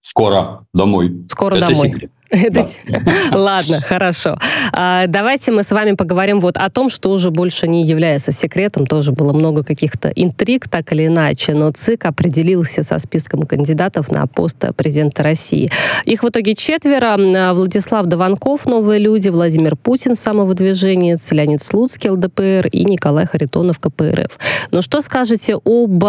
[0.00, 1.26] Скоро домой.
[1.28, 1.88] Скоро Это домой.
[1.88, 2.10] Секрет.
[3.32, 4.38] Ладно, хорошо.
[4.72, 8.86] А, давайте мы с вами поговорим вот о том, что уже больше не является секретом.
[8.86, 14.26] Тоже было много каких-то интриг, так или иначе, но ЦИК определился со списком кандидатов на
[14.26, 15.70] пост президента России.
[16.04, 17.16] Их в итоге четверо.
[17.54, 24.38] Владислав Дованков, «Новые люди», Владимир Путин, «Самовыдвиженец», Леонид Слуцкий, ЛДПР и Николай Харитонов, КПРФ.
[24.70, 26.04] Но что скажете об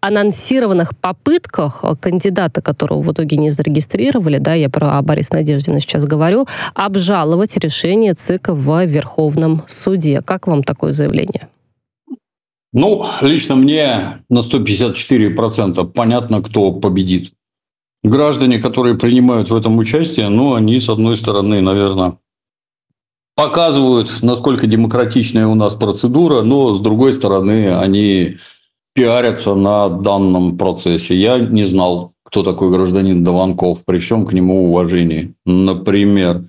[0.00, 6.04] анонсированных попытках кандидата, которого в итоге не зарегистрировали, да, я про Борис Надежда вынуждена сейчас
[6.04, 10.20] говорю, обжаловать решение ЦИК в Верховном суде.
[10.22, 11.48] Как вам такое заявление?
[12.72, 17.32] Ну, лично мне на 154% понятно, кто победит.
[18.04, 22.18] Граждане, которые принимают в этом участие, ну, они, с одной стороны, наверное,
[23.34, 28.36] показывают, насколько демократичная у нас процедура, но, с другой стороны, они
[28.94, 31.16] пиарятся на данном процессе.
[31.16, 35.34] Я не знал кто такой гражданин Дованков, при всем к нему уважении.
[35.44, 36.42] Например,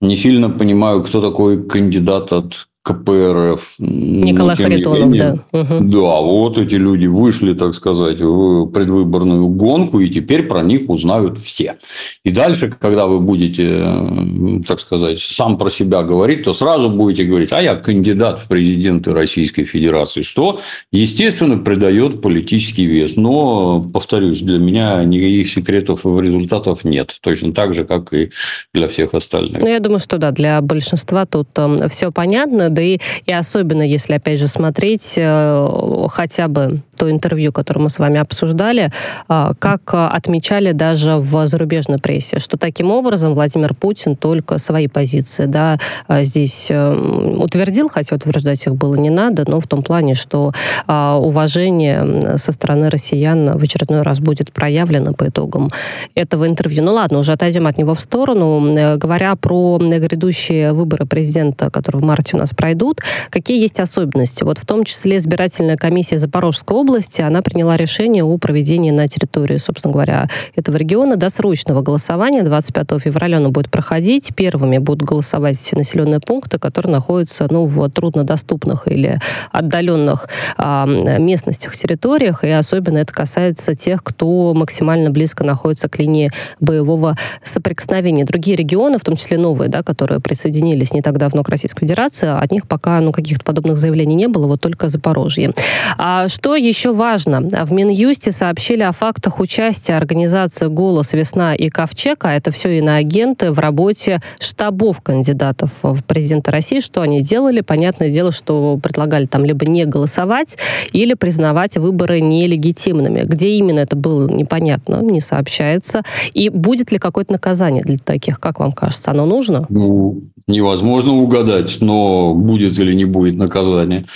[0.00, 3.76] не сильно понимаю, кто такой кандидат от КПРФ.
[3.78, 5.58] Николай Харитонов, менее, да.
[5.58, 5.84] Угу.
[5.84, 11.38] Да, вот эти люди вышли, так сказать, в предвыборную гонку, и теперь про них узнают
[11.38, 11.76] все.
[12.24, 17.52] И дальше, когда вы будете, так сказать, сам про себя говорить, то сразу будете говорить,
[17.52, 20.60] а я кандидат в президенты Российской Федерации, что,
[20.92, 23.16] естественно, придает политический вес.
[23.16, 27.16] Но, повторюсь, для меня никаких секретов и результатов нет.
[27.22, 28.30] Точно так же, как и
[28.74, 29.62] для всех остальных.
[29.62, 33.82] Ну, я думаю, что да, для большинства тут э, все понятно да и, и особенно
[33.82, 38.90] если, опять же, смотреть э, хотя бы то интервью, которое мы с вами обсуждали,
[39.28, 45.46] э, как отмечали даже в зарубежной прессе, что таким образом Владимир Путин только свои позиции
[45.46, 50.52] да, э, здесь утвердил, хотя утверждать их было не надо, но в том плане, что
[50.86, 55.70] уважение со стороны россиян в очередной раз будет проявлено по итогам
[56.14, 56.82] этого интервью.
[56.82, 58.72] Ну ладно, уже отойдем от него в сторону.
[58.96, 63.02] Говоря про грядущие выборы президента, которые в марте у нас пройдут.
[63.28, 64.42] Какие есть особенности?
[64.42, 69.58] Вот в том числе избирательная комиссия Запорожской области, она приняла решение о проведении на территории,
[69.58, 72.42] собственно говоря, этого региона досрочного голосования.
[72.42, 74.34] 25 февраля оно будет проходить.
[74.34, 79.18] Первыми будут голосовать все населенные пункты, которые находятся ну, в труднодоступных или
[79.52, 82.44] отдаленных а, местностях, территориях.
[82.44, 88.24] И особенно это касается тех, кто максимально близко находится к линии боевого соприкосновения.
[88.24, 92.28] Другие регионы, в том числе новые, да, которые присоединились не так давно к Российской Федерации,
[92.28, 95.52] от них пока ну, каких-то подобных заявлений не было, вот только Запорожье.
[95.98, 97.40] А что еще важно?
[97.64, 103.50] В Минюсте сообщили о фактах участия организации «Голос», «Весна» и «Ковчег», а это все иноагенты
[103.50, 106.80] в работе штабов кандидатов в президента России.
[106.80, 107.60] Что они делали?
[107.60, 110.56] Понятное дело, что предлагали там либо не голосовать,
[110.92, 113.22] или признавать выборы нелегитимными.
[113.24, 116.02] Где именно это было, непонятно, не сообщается.
[116.32, 119.10] И будет ли какое-то наказание для таких, как вам кажется?
[119.10, 119.66] Оно нужно?
[119.68, 124.06] Ну, невозможно угадать, но будет или не будет наказание.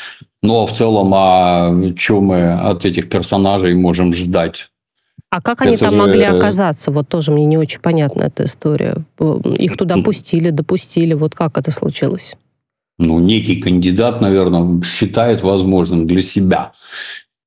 [0.43, 4.69] Но в целом, а что мы от этих персонажей можем ждать?
[5.31, 5.99] А как они это там же...
[5.99, 6.91] могли оказаться?
[6.91, 8.97] Вот тоже мне не очень понятна эта история.
[9.59, 11.15] Их туда пустили, допустили.
[11.15, 12.37] Вот как это случилось?
[12.99, 16.73] Ну, некий кандидат, наверное, считает возможным для себя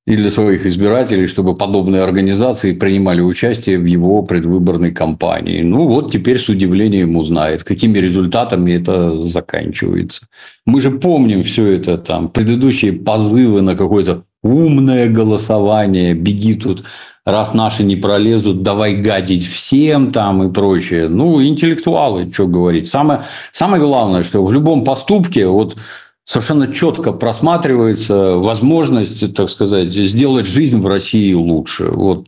[0.08, 5.62] и для своих избирателей, чтобы подобные организации принимали участие в его предвыборной кампании.
[5.62, 10.26] Ну вот теперь с удивлением узнает, какими результатами это заканчивается.
[10.66, 16.84] Мы же помним все это, там, предыдущие позывы на какое-то умное голосование, беги тут
[17.26, 21.08] раз наши не пролезут, давай гадить всем там и прочее.
[21.10, 22.88] Ну, интеллектуалы, что говорить.
[22.88, 25.78] Самое, самое главное, что в любом поступке, вот
[26.26, 31.86] совершенно четко просматривается возможность, так сказать, сделать жизнь в России лучше.
[31.86, 32.28] Вот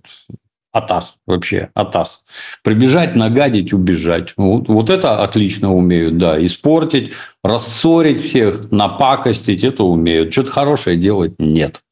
[0.73, 2.25] атас вообще, атас.
[2.63, 4.33] Прибежать, нагадить, убежать.
[4.35, 6.43] Вот, вот это отлично умеют, да.
[6.43, 7.11] Испортить,
[7.43, 10.33] рассорить всех, напакостить, это умеют.
[10.33, 11.83] Что-то хорошее делать нет.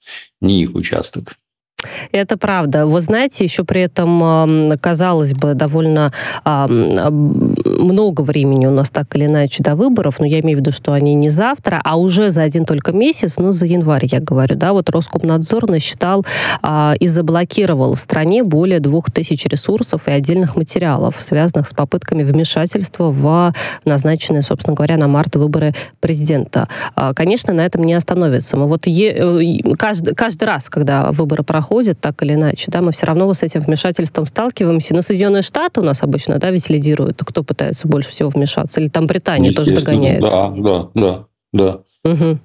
[0.41, 1.35] Не их участок.
[2.11, 2.85] Это правда.
[2.85, 6.11] Вы знаете, еще при этом, казалось бы, довольно
[7.65, 10.93] много времени у нас так или иначе до выборов, но я имею в виду, что
[10.93, 14.73] они не завтра, а уже за один только месяц, ну, за январь, я говорю, да,
[14.73, 16.25] вот Роскомнадзор насчитал
[16.61, 22.23] а, и заблокировал в стране более двух тысяч ресурсов и отдельных материалов, связанных с попытками
[22.23, 23.53] вмешательства в
[23.85, 26.67] назначенные, собственно говоря, на март выборы президента.
[26.95, 28.57] А, конечно, на этом не остановится.
[28.57, 32.91] Мы вот э, каждый, каждый раз, когда выборы проходят, проходит так или иначе, да, мы
[32.91, 34.93] все равно с этим вмешательством сталкиваемся.
[34.93, 37.21] Но Соединенные Штаты у нас обычно, да, ведь лидируют.
[37.25, 38.81] Кто пытается больше всего вмешаться?
[38.81, 40.19] Или там Британия тоже догоняет?
[40.19, 41.79] Да, да, да, да.
[42.03, 42.39] Угу.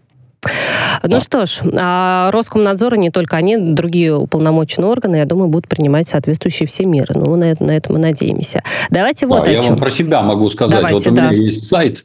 [1.03, 1.21] Ну да.
[1.21, 6.69] что ж, а Роскомнадзор, не только они, другие уполномоченные органы, я думаю, будут принимать соответствующие
[6.69, 7.15] все меры.
[7.17, 8.63] Ну, на это, на это мы надеемся.
[8.91, 9.71] Давайте вот да, о я чем.
[9.71, 10.77] вам про себя могу сказать.
[10.77, 11.31] Давайте, вот у да.
[11.31, 12.05] меня есть сайт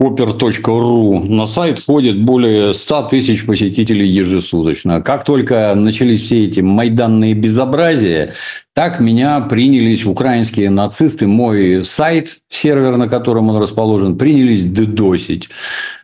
[0.00, 1.28] oper.ru.
[1.28, 5.02] На сайт ходит более 100 тысяч посетителей ежесуточно.
[5.02, 8.32] Как только начались все эти майданные безобразия,
[8.74, 15.48] так меня принялись украинские нацисты, мой сайт, сервер, на котором он расположен, принялись дедосить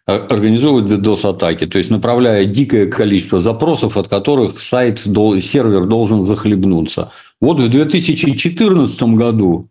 [0.07, 7.11] организовывать DDoS-атаки, то есть направляя дикое количество запросов, от которых сайт, сервер должен захлебнуться.
[7.40, 9.66] Вот в 2014 году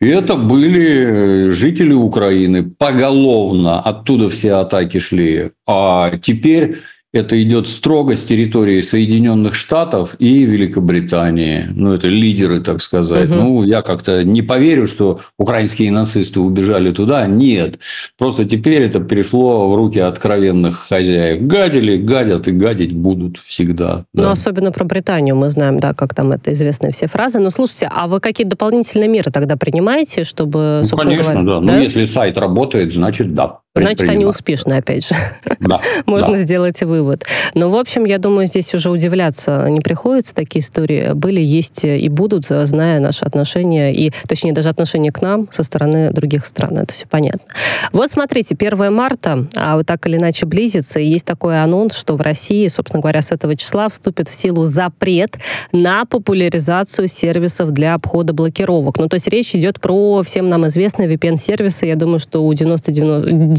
[0.00, 5.50] и это были жители Украины поголовно, оттуда все атаки шли.
[5.66, 6.76] А теперь
[7.16, 11.66] это идет строго с территории Соединенных Штатов и Великобритании.
[11.74, 13.30] Ну, это лидеры, так сказать.
[13.30, 13.38] Угу.
[13.38, 17.26] Ну, я как-то не поверю, что украинские нацисты убежали туда.
[17.26, 17.78] Нет.
[18.18, 21.42] Просто теперь это перешло в руки откровенных хозяев.
[21.42, 24.04] Гадили, гадят и гадить будут всегда.
[24.12, 24.22] Да.
[24.22, 27.38] Ну, особенно про Британию мы знаем, да, как там это известные все фразы.
[27.38, 31.60] Но слушайте, а вы какие дополнительные меры тогда принимаете, чтобы, ну, собственно конечно, говоря...
[31.60, 31.66] да.
[31.66, 31.72] да?
[31.74, 33.60] Ну, если сайт работает, значит, да.
[33.76, 35.14] Значит, они успешны, опять же.
[35.60, 35.80] Да.
[36.06, 36.38] Можно да.
[36.38, 37.24] сделать вывод.
[37.54, 40.34] Но, в общем, я думаю, здесь уже удивляться не приходится.
[40.34, 45.48] Такие истории были, есть и будут, зная наши отношения, и, точнее, даже отношения к нам
[45.50, 46.78] со стороны других стран.
[46.78, 47.46] Это все понятно.
[47.92, 52.16] Вот смотрите, 1 марта, а вот так или иначе близится, и есть такой анонс, что
[52.16, 55.38] в России, собственно говоря, с этого числа вступит в силу запрет
[55.72, 58.98] на популяризацию сервисов для обхода блокировок.
[58.98, 61.86] Ну, то есть речь идет про всем нам известные VPN-сервисы.
[61.86, 62.92] Я думаю, что у 90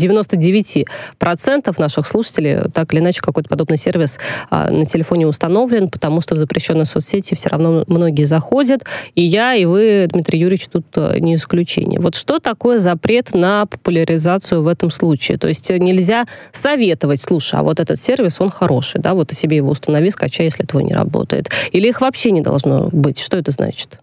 [0.07, 6.35] 99% наших слушателей так или иначе какой-то подобный сервис а, на телефоне установлен, потому что
[6.35, 8.83] в запрещенной соцсети все равно многие заходят.
[9.15, 11.99] И я, и вы, Дмитрий Юрьевич, тут а, не исключение.
[11.99, 15.37] Вот что такое запрет на популяризацию в этом случае?
[15.37, 19.57] То есть нельзя советовать, слушай, а вот этот сервис, он хороший, да, вот ты себе
[19.57, 21.49] его установи, скачай, если твой не работает.
[21.71, 23.19] Или их вообще не должно быть?
[23.19, 23.99] Что это значит?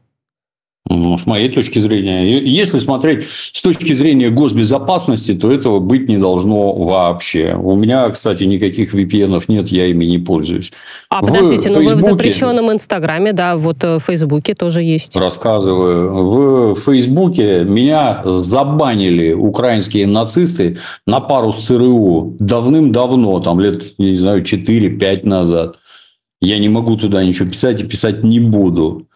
[0.87, 6.18] Ну, с моей точки зрения, если смотреть с точки зрения госбезопасности, то этого быть не
[6.18, 7.55] должно вообще.
[7.59, 10.72] У меня, кстати, никаких VPN нет, я ими не пользуюсь.
[11.09, 11.95] А, в подождите, но Фейсбуке...
[11.95, 15.16] вы в запрещенном Инстаграме, да, вот э, в Фейсбуке тоже есть.
[15.16, 16.74] Рассказываю.
[16.74, 20.76] В Фейсбуке меня забанили украинские нацисты
[21.07, 25.76] на пару с ЦРУ давным-давно, там лет, не знаю, 4-5 назад.
[26.43, 29.07] Я не могу туда ничего писать и писать не буду.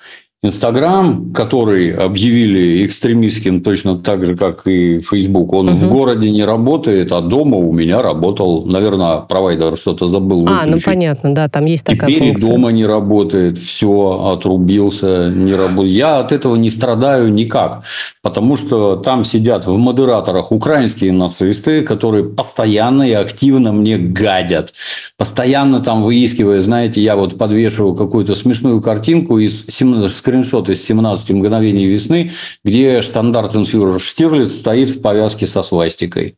[0.40, 5.76] Инстаграм, который объявили экстремистским точно так же, как и Фейсбук, он угу.
[5.76, 8.64] в городе не работает, а дома у меня работал.
[8.64, 10.62] Наверное, провайдер что-то забыл выключить.
[10.62, 12.54] А, ну понятно, да, там есть такая Теперь функция.
[12.54, 15.96] дома не работает, все, отрубился, не работает.
[15.96, 17.82] Я от этого не страдаю никак,
[18.22, 24.72] потому что там сидят в модераторах украинские нацисты, которые постоянно и активно мне гадят.
[25.16, 31.30] Постоянно там выискивая, знаете, я вот подвешиваю какую-то смешную картинку из 17 скриншот из 17
[31.30, 32.30] мгновений весны,
[32.64, 36.36] где штандартенфюрер Штирлиц стоит в повязке со свастикой.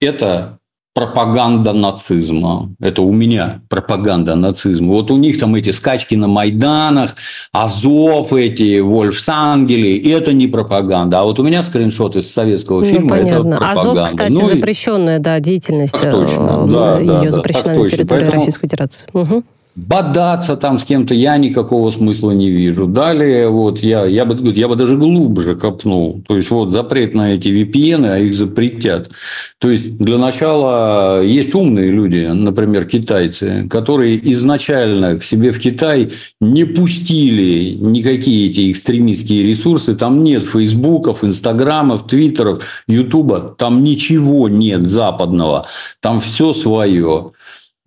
[0.00, 0.58] Это
[0.92, 2.70] пропаганда нацизма.
[2.80, 4.88] Это у меня пропаганда нацизма.
[4.88, 7.14] Вот у них там эти скачки на Майданах,
[7.52, 10.10] Азов эти, Вольфсангели.
[10.10, 11.20] Это не пропаганда.
[11.20, 13.10] А вот у меня скриншот из советского ну, фильма.
[13.10, 13.50] Понятно.
[13.50, 13.80] Это пропаганда.
[13.80, 16.00] Азов, кстати, ну, запрещенная да, деятельность.
[16.00, 16.64] Точно.
[16.66, 18.32] Э, да, ее да, запрещена на территории Поэтому...
[18.32, 19.08] Российской Федерации.
[19.12, 19.44] Угу
[19.78, 22.86] бодаться там с кем-то я никакого смысла не вижу.
[22.86, 26.22] Далее вот я, я, бы, я бы даже глубже копнул.
[26.26, 29.10] То есть вот запрет на эти VPN, а их запретят.
[29.58, 36.10] То есть для начала есть умные люди, например, китайцы, которые изначально к себе в Китай
[36.40, 39.94] не пустили никакие эти экстремистские ресурсы.
[39.94, 43.54] Там нет фейсбуков, инстаграмов, твиттеров, ютуба.
[43.56, 45.66] Там ничего нет западного.
[46.00, 47.32] Там все свое.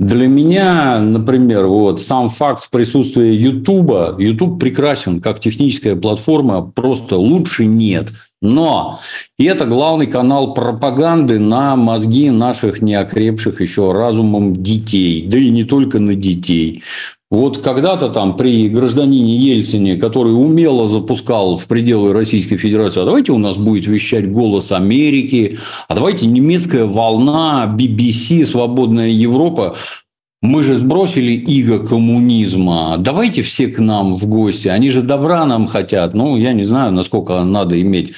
[0.01, 7.67] Для меня, например, вот сам факт присутствия Ютуба, Ютуб прекрасен как техническая платформа, просто лучше
[7.67, 8.07] нет.
[8.41, 8.99] Но
[9.37, 15.65] и это главный канал пропаганды на мозги наших неокрепших еще разумом детей, да и не
[15.65, 16.81] только на детей.
[17.31, 23.31] Вот когда-то там при гражданине Ельцине, который умело запускал в пределы Российской Федерации, а давайте
[23.31, 25.57] у нас будет вещать голос Америки,
[25.87, 29.77] а давайте немецкая волна, BBC, свободная Европа.
[30.41, 32.97] Мы же сбросили иго коммунизма.
[32.97, 34.67] Давайте все к нам в гости.
[34.67, 36.13] Они же добра нам хотят.
[36.13, 38.11] Ну, я не знаю, насколько надо иметь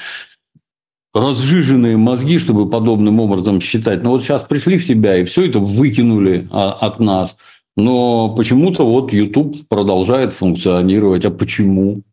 [1.13, 4.01] разжиженные мозги, чтобы подобным образом считать.
[4.01, 7.37] Но вот сейчас пришли в себя и все это выкинули а, от нас–
[7.75, 11.25] но почему-то вот YouTube продолжает функционировать.
[11.25, 12.03] А почему?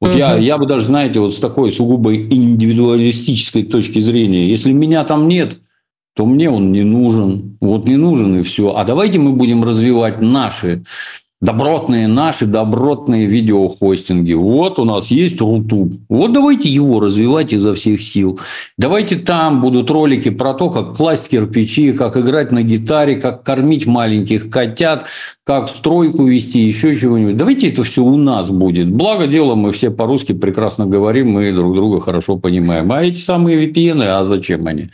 [0.00, 0.18] Вот угу.
[0.18, 5.28] я, я бы даже, знаете, вот с такой сугубо индивидуалистической точки зрения, если меня там
[5.28, 5.58] нет,
[6.14, 7.56] то мне он не нужен.
[7.60, 8.74] Вот не нужен и все.
[8.74, 10.84] А давайте мы будем развивать наши
[11.42, 14.32] добротные наши добротные видеохостинги.
[14.32, 15.92] Вот у нас есть Рутуб.
[16.08, 18.40] Вот давайте его развивать изо всех сил.
[18.78, 23.86] Давайте там будут ролики про то, как класть кирпичи, как играть на гитаре, как кормить
[23.86, 25.06] маленьких котят,
[25.44, 27.36] как стройку вести, еще чего-нибудь.
[27.36, 28.88] Давайте это все у нас будет.
[28.88, 32.92] Благо дело, мы все по-русски прекрасно говорим, мы друг друга хорошо понимаем.
[32.92, 34.90] А эти самые VPN, а зачем они?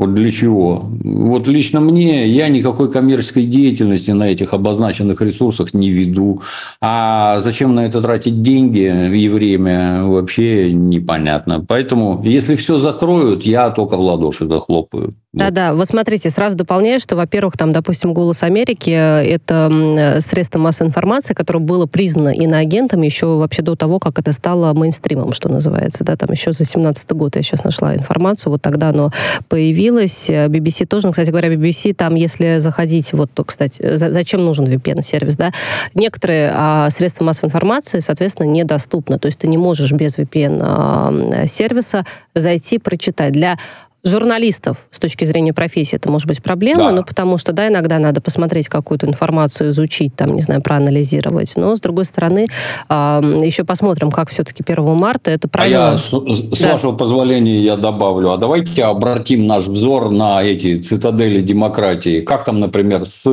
[0.00, 0.86] Вот для чего?
[1.04, 6.40] Вот лично мне, я никакой коммерческой деятельности на этих обозначенных ресурсах не веду.
[6.80, 11.62] А зачем на это тратить деньги и время, вообще непонятно.
[11.68, 15.12] Поэтому, если все закроют, я только в ладоши захлопаю.
[15.32, 15.86] Да-да, вот.
[15.86, 21.86] смотрите, сразу дополняю, что, во-первых, там, допустим, «Голос Америки»— это средство массовой информации, которое было
[21.86, 26.50] признано иноагентом еще вообще до того, как это стало мейнстримом, что называется, да, там еще
[26.50, 29.12] за 17 год я сейчас нашла информацию, вот тогда оно
[29.48, 30.28] появилось.
[30.28, 35.36] BBC тоже, ну, кстати говоря, BBC, там, если заходить, вот, кстати, за, зачем нужен VPN-сервис,
[35.36, 35.52] да,
[35.94, 42.04] некоторые а, средства массовой информации, соответственно, недоступны, то есть ты не можешь без VPN-сервиса
[42.34, 43.32] зайти, прочитать.
[43.32, 43.58] Для
[44.04, 46.92] журналистов с точки зрения профессии это может быть проблема, да.
[46.92, 51.52] но потому что, да, иногда надо посмотреть какую-то информацию, изучить, там, не знаю, проанализировать.
[51.56, 52.46] Но, с другой стороны,
[52.88, 52.94] э,
[53.42, 55.88] еще посмотрим, как все-таки 1 марта это правило...
[55.88, 56.72] А я, с, с да.
[56.74, 58.32] вашего позволения, я добавлю.
[58.32, 62.20] А давайте обратим наш взор на эти цитадели демократии.
[62.20, 63.24] Как там, например, с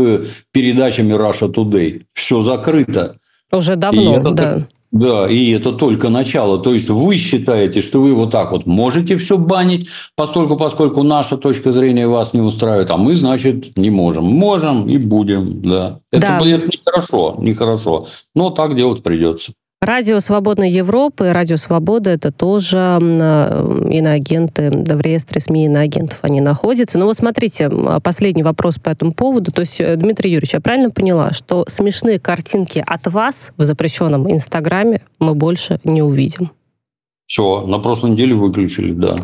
[0.52, 2.04] передачами Russia Today?
[2.14, 3.18] Все закрыто.
[3.52, 4.68] Уже давно, да.
[5.00, 6.58] Да, и это только начало.
[6.58, 11.38] То есть вы считаете, что вы вот так вот можете все банить, поскольку, поскольку наша
[11.38, 14.24] точка зрения вас не устраивает, а мы, значит, не можем.
[14.24, 16.00] Можем и будем, да.
[16.12, 16.48] Это, да.
[16.48, 18.08] это нехорошо, нехорошо.
[18.34, 19.54] Но так делать придется.
[19.80, 26.98] Радио Свободной Европы, Радио Свобода, это тоже иноагенты, да, в реестре СМИ иноагентов они находятся.
[26.98, 27.70] Но вот смотрите,
[28.04, 29.52] последний вопрос по этому поводу.
[29.52, 34.32] То есть, э, Дмитрий Юрьевич, я правильно поняла, что смешные картинки от вас в запрещенном
[34.32, 36.52] Инстаграме мы больше не увидим?
[37.28, 39.16] Все, на прошлой неделе выключили, да.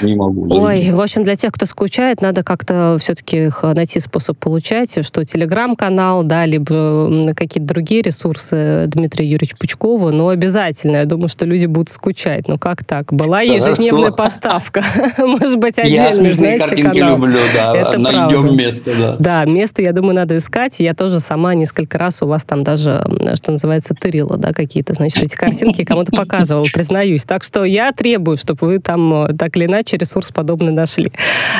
[0.00, 0.46] Не могу.
[0.48, 6.22] Ой, в общем, для тех, кто скучает, надо как-то все-таки найти способ получать, что телеграм-канал,
[6.22, 10.98] да, либо какие-то другие ресурсы Дмитрия Юрьевича Пучкова, но обязательно.
[10.98, 12.46] Я думаю, что люди будут скучать.
[12.46, 13.12] Ну как так?
[13.12, 14.84] Была ежедневная поставка.
[15.18, 17.76] Может быть, отдельный, знаете, картинки люблю, да.
[17.76, 19.16] Это Найдем место, да.
[19.18, 20.78] Да, место, я думаю, надо искать.
[20.78, 23.04] Я тоже сама несколько раз у вас там даже,
[23.34, 27.24] что называется, тырила, да, какие-то, значит, эти картинки кому-то показывала, признаюсь.
[27.24, 31.10] Так что я требую, чтобы вы там э, так или иначе ресурс подобный нашли.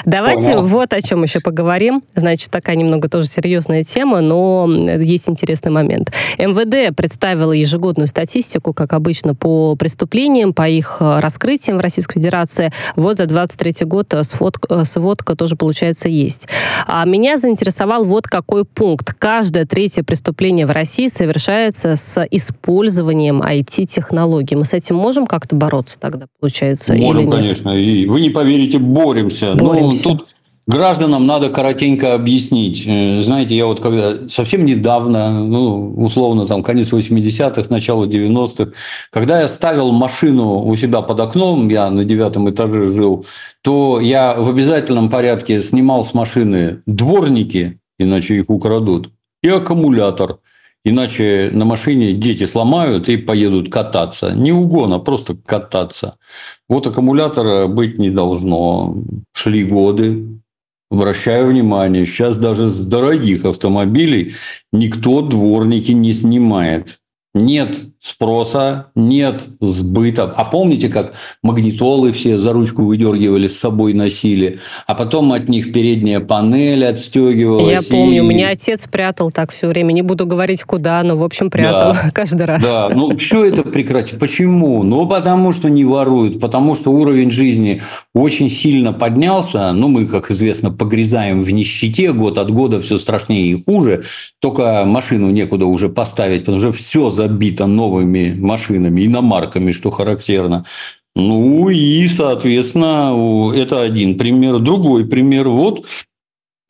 [0.05, 0.65] Давайте Понял.
[0.65, 2.03] вот о чем еще поговорим.
[2.15, 4.69] Значит, такая немного тоже серьезная тема, но
[5.01, 6.13] есть интересный момент.
[6.39, 12.71] МВД представила ежегодную статистику, как обычно, по преступлениям, по их э, раскрытиям в Российской Федерации.
[12.95, 16.49] Вот за 23 год э, сводка, сводка тоже, получается, есть.
[16.87, 19.15] А меня заинтересовал вот какой пункт.
[19.19, 24.55] Каждое третье преступление в России совершается с использованием IT-технологий.
[24.55, 25.78] Мы с этим можем как-то бороться?
[25.79, 27.39] Бороться тогда, получается, Можем, или нет?
[27.39, 27.71] конечно.
[27.71, 29.55] И вы не поверите, боремся.
[29.55, 30.09] боремся.
[30.09, 30.29] Ну, тут
[30.67, 32.85] гражданам надо коротенько объяснить.
[32.87, 38.73] Э, знаете, я вот когда совсем недавно, ну, условно, там, конец 80-х, начало 90-х,
[39.11, 43.25] когда я ставил машину у себя под окном, я на девятом этаже жил,
[43.63, 49.11] то я в обязательном порядке снимал с машины дворники, иначе их украдут,
[49.43, 50.39] и аккумулятор–
[50.85, 54.33] Иначе на машине дети сломают и поедут кататься.
[54.33, 56.17] Не угон, а просто кататься.
[56.69, 58.95] Вот аккумулятора быть не должно.
[59.35, 60.41] Шли годы.
[60.91, 64.33] Обращаю внимание, сейчас даже с дорогих автомобилей
[64.73, 67.01] никто дворники не снимает.
[67.45, 70.33] Нет спроса, нет сбыта.
[70.37, 75.73] А помните, как магнитолы все за ручку выдергивали, с собой носили, а потом от них
[75.73, 77.71] передняя панель отстегивалась.
[77.71, 78.27] Я помню, и...
[78.27, 79.93] меня отец прятал так все время.
[79.93, 82.63] Не буду говорить куда, но, в общем, прятал да, каждый раз.
[82.63, 84.19] Да, ну все это прекратить.
[84.19, 84.83] Почему?
[84.83, 87.83] Ну, потому что не воруют, потому что уровень жизни
[88.15, 89.73] очень сильно поднялся.
[89.73, 94.05] Ну, мы, как известно, погрязаем в нищете год от года, все страшнее и хуже.
[94.41, 100.65] Только машину некуда уже поставить, потому что все забито новыми машинами, иномарками, что характерно.
[101.15, 104.59] Ну и, соответственно, это один пример.
[104.59, 105.49] Другой пример.
[105.49, 105.87] Вот,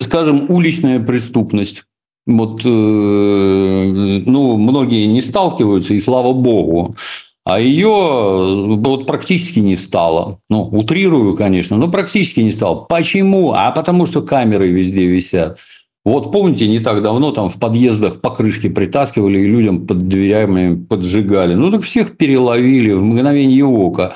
[0.00, 1.84] скажем, уличная преступность.
[2.26, 6.96] Вот, э, ну, многие не сталкиваются, и слава богу.
[7.44, 7.88] А ее
[8.76, 10.38] вот практически не стало.
[10.50, 12.84] Ну, утрирую, конечно, но практически не стало.
[12.84, 13.52] Почему?
[13.52, 15.59] А потому что камеры везде висят.
[16.05, 21.55] Вот помните, не так давно там в подъездах покрышки притаскивали и людям под дверями поджигали.
[21.55, 24.14] Ну, так всех переловили в мгновение ока.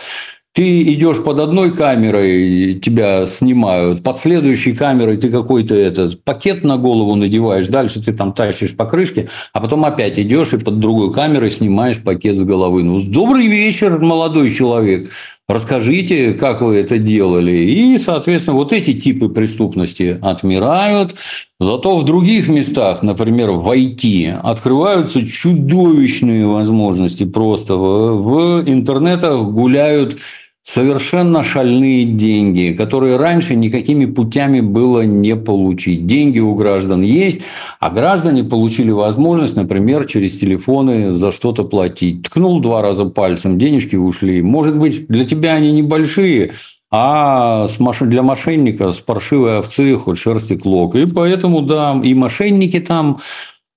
[0.54, 6.76] Ты идешь под одной камерой, тебя снимают, под следующей камерой ты какой-то этот пакет на
[6.76, 11.50] голову надеваешь, дальше ты там тащишь покрышки, а потом опять идешь и под другой камерой
[11.50, 12.82] снимаешь пакет с головы.
[12.82, 15.08] Ну, добрый вечер, молодой человек.
[15.52, 17.52] Расскажите, как вы это делали.
[17.52, 21.14] И, соответственно, вот эти типы преступности отмирают.
[21.60, 27.24] Зато в других местах, например, в IT, открываются чудовищные возможности.
[27.24, 30.16] Просто в, интернетах гуляют
[30.62, 36.06] совершенно шальные деньги, которые раньше никакими путями было не получить.
[36.06, 37.40] Деньги у граждан есть,
[37.80, 42.22] а граждане получили возможность, например, через телефоны за что-то платить.
[42.22, 44.40] Ткнул два раза пальцем, денежки ушли.
[44.42, 46.52] Может быть, для тебя они небольшие,
[46.94, 47.66] а
[48.02, 50.94] для мошенника с паршивой овцы хоть шерсти клок.
[50.94, 53.18] И поэтому, да, и мошенники там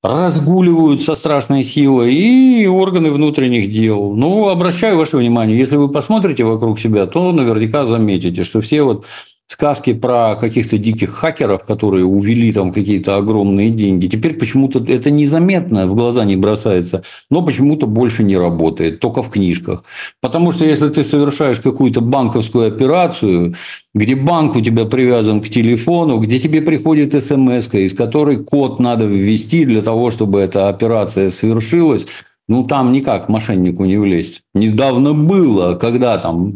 [0.08, 4.14] разгуливают со страшной силой и органы внутренних дел.
[4.14, 9.06] Ну, обращаю ваше внимание, если вы посмотрите вокруг себя, то наверняка заметите, что все вот
[9.48, 14.08] сказки про каких-то диких хакеров, которые увели там какие-то огромные деньги.
[14.08, 19.30] Теперь почему-то это незаметно, в глаза не бросается, но почему-то больше не работает, только в
[19.30, 19.84] книжках.
[20.22, 23.56] Потому что если ты совершаешь какую-то банковскую операцию,
[23.93, 29.06] где банк у тебя привязан к телефону, где тебе приходит смс, из которой код надо
[29.06, 32.08] ввести для того, чтобы эта операция совершилась,
[32.48, 34.41] ну, там никак мошеннику не влезть.
[34.54, 36.54] Недавно было, когда там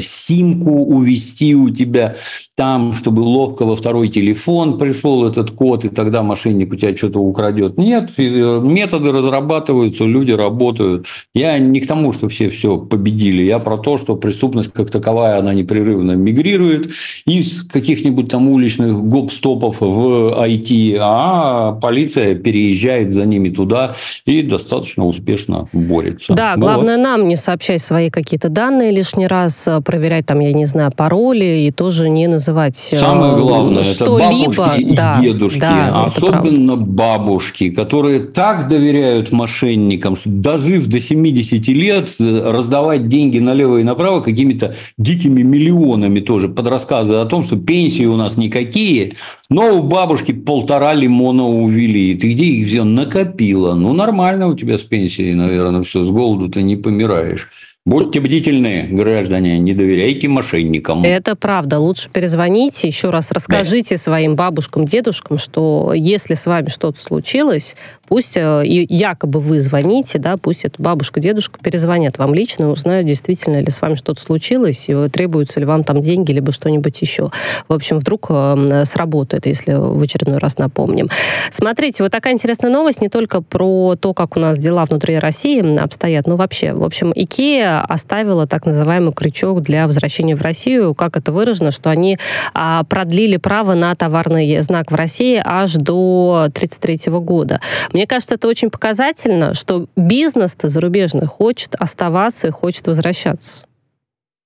[0.00, 2.16] симку увести у тебя,
[2.56, 7.20] там, чтобы ловко во второй телефон пришел этот код, и тогда мошенник у тебя что-то
[7.20, 7.78] украдет.
[7.78, 11.06] Нет, методы разрабатываются, люди работают.
[11.34, 13.42] Я не к тому, что все все победили.
[13.42, 16.90] Я про то, что преступность как таковая, она непрерывно мигрирует
[17.26, 25.04] из каких-нибудь там уличных гоп-стопов в IT, а полиция переезжает за ними туда и достаточно
[25.18, 26.34] успешно борется.
[26.34, 26.60] Да, вот.
[26.60, 30.92] главное нам не сообщать свои какие-то данные лишний раз, э, проверять там, я не знаю,
[30.96, 36.76] пароли и тоже не называть э, Самое главное, это бабушки и да, дедушки, да, особенно
[36.76, 43.84] бабушки, которые так доверяют мошенникам, что дожив до 70 лет, э, раздавать деньги налево и
[43.84, 49.14] направо какими-то дикими миллионами тоже под рассказы о том, что пенсии у нас никакие,
[49.50, 52.14] но у бабушки полтора лимона увели.
[52.14, 52.84] Ты где их взял?
[52.84, 53.74] Накопила.
[53.74, 57.48] Ну, нормально у тебя с пенсией пенсии, наверное, все, с голоду ты не помираешь.
[57.88, 61.04] Будьте бдительны, граждане, не доверяйте мошенникам.
[61.04, 61.78] Это правда.
[61.78, 64.02] Лучше перезвоните, еще раз расскажите да.
[64.02, 67.76] своим бабушкам, дедушкам, что если с вами что-то случилось,
[68.06, 73.06] пусть э, якобы вы звоните, да, пусть эта бабушка, дедушка перезвонят вам лично и узнают,
[73.06, 77.30] действительно ли с вами что-то случилось, и требуются ли вам там деньги, либо что-нибудь еще.
[77.68, 81.08] В общем, вдруг э, сработает, если в очередной раз напомним.
[81.50, 85.78] Смотрите, вот такая интересная новость не только про то, как у нас дела внутри России
[85.78, 86.74] обстоят, но вообще.
[86.74, 90.94] В общем, Икея оставила так называемый крючок для возвращения в Россию.
[90.94, 92.18] Как это выражено, что они
[92.54, 97.60] а, продлили право на товарный знак в России аж до 1933 года.
[97.92, 103.64] Мне кажется, это очень показательно, что бизнес-то зарубежный хочет оставаться и хочет возвращаться.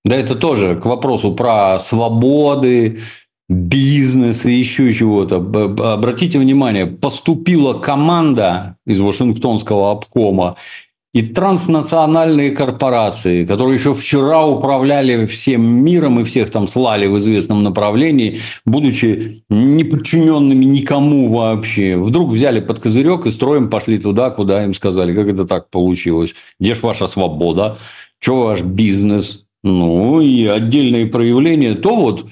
[0.04, 2.98] Да, это тоже к вопросу про свободы,
[3.48, 5.36] бизнес и еще чего-то.
[5.36, 10.56] Обратите внимание, поступила команда из Вашингтонского обкома
[11.12, 17.62] и транснациональные корпорации, которые еще вчера управляли всем миром и всех там слали в известном
[17.62, 24.64] направлении, будучи не подчиненными никому вообще, вдруг взяли под козырек и строем пошли туда, куда
[24.64, 25.14] им сказали.
[25.14, 26.34] Как это так получилось?
[26.58, 27.76] Где ж ваша свобода?
[28.18, 29.44] Что ваш бизнес?
[29.62, 31.74] Ну, и отдельные проявления.
[31.74, 32.26] То вот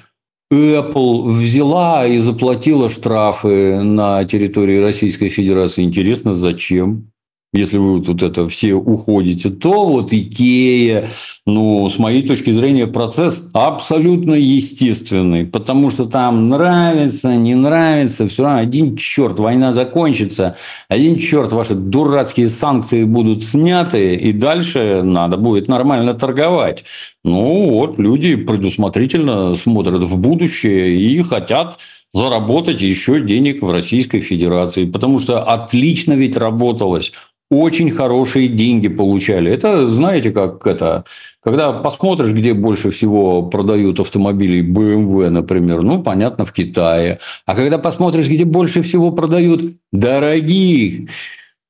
[0.53, 5.85] Apple взяла и заплатила штрафы на территории Российской Федерации.
[5.85, 7.11] Интересно, зачем?
[7.53, 11.09] Если вы вот это все уходите, то вот Икея,
[11.46, 18.44] ну, с моей точки зрения, процесс абсолютно естественный, потому что там нравится, не нравится, все
[18.44, 20.57] равно один черт, война закончится,
[20.88, 26.84] один черт, ваши дурацкие санкции будут сняты, и дальше надо будет нормально торговать.
[27.24, 31.78] Ну, вот люди предусмотрительно смотрят в будущее и хотят
[32.12, 37.12] заработать еще денег в Российской Федерации, потому что отлично ведь работалось
[37.51, 39.51] очень хорошие деньги получали.
[39.51, 41.05] Это, знаете, как это,
[41.42, 47.18] когда посмотришь, где больше всего продают автомобилей BMW, например, ну, понятно, в Китае.
[47.46, 51.09] А когда посмотришь, где больше всего продают дорогих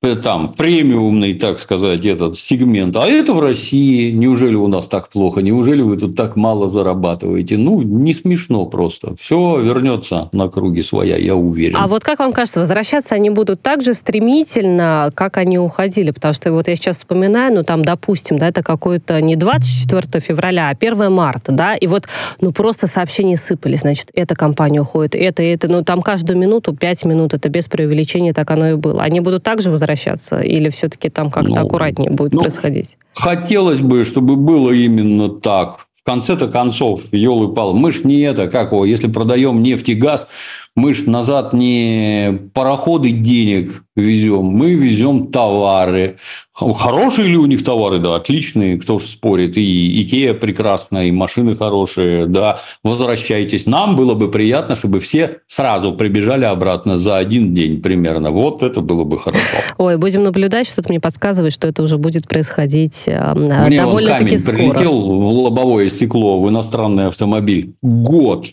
[0.02, 4.10] там премиумный, так сказать, этот сегмент, а это в России.
[4.10, 5.42] Неужели у нас так плохо?
[5.42, 7.58] Неужели вы тут так мало зарабатываете?
[7.58, 9.14] Ну, не смешно просто.
[9.20, 11.76] Все вернется на круги своя, я уверен.
[11.78, 16.12] А вот как вам кажется, возвращаться они будут так же стремительно, как они уходили?
[16.12, 20.70] Потому что вот я сейчас вспоминаю, ну там, допустим, да, это какое-то не 24 февраля,
[20.70, 22.08] а 1 марта, да, и вот,
[22.40, 27.04] ну просто сообщения сыпались, значит, эта компания уходит, это, это, ну там каждую минуту, 5
[27.04, 29.02] минут, это без преувеличения так оно и было.
[29.02, 30.40] Они будут также возвращаться возвращаться?
[30.40, 32.96] Или все-таки там как-то ну, аккуратнее будет ну, происходить?
[33.14, 35.86] Хотелось бы, чтобы было именно так.
[35.96, 39.94] В конце-то концов, елы пал, мы ж не это, как его, если продаем нефть и
[39.94, 40.28] газ,
[40.76, 46.16] мы ж назад не пароходы денег везем, мы везем товары.
[46.54, 47.98] Хорошие ли у них товары?
[47.98, 49.56] Да, отличные, кто ж спорит.
[49.56, 53.66] И Икея прекрасная, и машины хорошие, да, возвращайтесь.
[53.66, 58.30] Нам было бы приятно, чтобы все сразу прибежали обратно за один день примерно.
[58.30, 59.56] Вот это было бы хорошо.
[59.78, 64.56] Ой, будем наблюдать, что-то мне подсказывает, что это уже будет происходить э, довольно-таки скоро.
[64.56, 67.74] прилетел в лобовое стекло, в иностранный автомобиль.
[67.82, 68.46] Год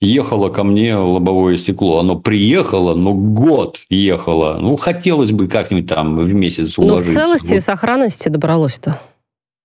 [0.00, 2.00] ехало ко мне лобовое стекло.
[2.00, 4.58] Оно приехало, но год ехало.
[4.60, 7.06] Ну, хотелось бы как-нибудь там в месяц уложиться.
[7.06, 9.00] Ну, в целости и сохранности добралось-то.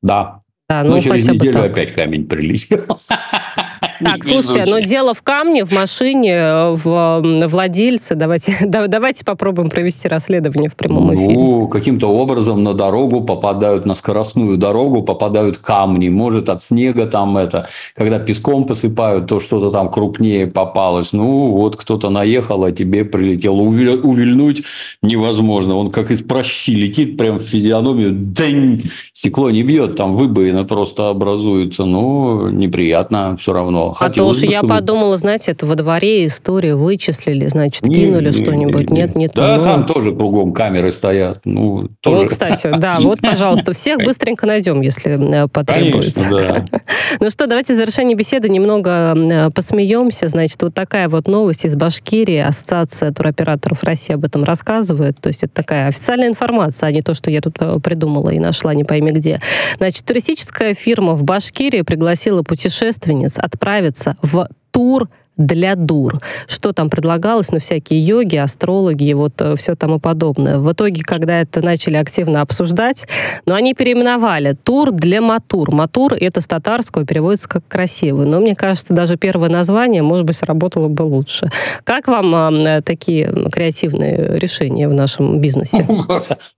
[0.01, 0.41] Да.
[0.67, 2.99] Да, ну, ну через неделю опять камень прилетел.
[4.03, 8.15] Так, слушайте, но дело в камне, в машине, в владельце.
[8.15, 11.33] Давайте, давайте попробуем провести расследование в прямом эфире.
[11.35, 16.09] Ну, каким-то образом на дорогу попадают, на скоростную дорогу попадают камни.
[16.09, 21.13] Может, от снега там это, когда песком посыпают, то что-то там крупнее попалось.
[21.13, 23.61] Ну, вот кто-то наехал, а тебе прилетело.
[23.61, 24.63] Увильнуть
[25.01, 25.75] невозможно.
[25.75, 28.11] Он как из прощи летит прям в физиономию.
[28.11, 28.83] День!
[29.13, 31.85] Стекло не бьет, там выбоина просто образуется.
[31.85, 33.84] Ну, неприятно все равно.
[33.99, 38.89] А то уж я подумала, знаете, это во дворе история вычислили, значит, кинули что-нибудь.
[38.89, 39.33] Нет, нет.
[39.35, 39.63] Да, ну...
[39.63, 41.41] там тоже кругом камеры стоят.
[41.45, 42.17] Ну, тоже.
[42.17, 46.21] Вот, кстати, да, вот, пожалуйста, всех быстренько найдем, если э, потребуется.
[46.21, 46.79] Конечно, да.
[47.19, 50.27] Ну что, давайте в завершении беседы немного э, посмеемся.
[50.27, 52.37] Значит, вот такая вот новость из Башкирии.
[52.37, 55.19] Ассоциация туроператоров России об этом рассказывает.
[55.21, 58.39] То есть это такая официальная информация, а не то, что я тут э, придумала и
[58.39, 59.39] нашла не пойми где.
[59.77, 66.21] Значит, туристическая фирма в Башкирии пригласила путешественниц отправить отправиться в тур для дур.
[66.47, 67.51] Что там предлагалось?
[67.51, 70.59] Ну, всякие йоги, астрологи, вот э, все тому подобное.
[70.59, 73.05] В итоге, когда это начали активно обсуждать,
[73.45, 75.75] но ну, они переименовали тур для матур.
[75.75, 78.25] Матур— это с татарского, переводится как красивый.
[78.27, 81.51] Но мне кажется, даже первое название, может быть, сработало бы лучше.
[81.83, 85.85] Как вам э, такие креативные решения в нашем бизнесе?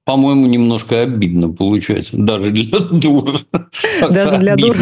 [0.05, 2.11] По-моему, немножко обидно получается.
[2.15, 3.31] Даже для дур.
[4.07, 4.77] Даже для дур?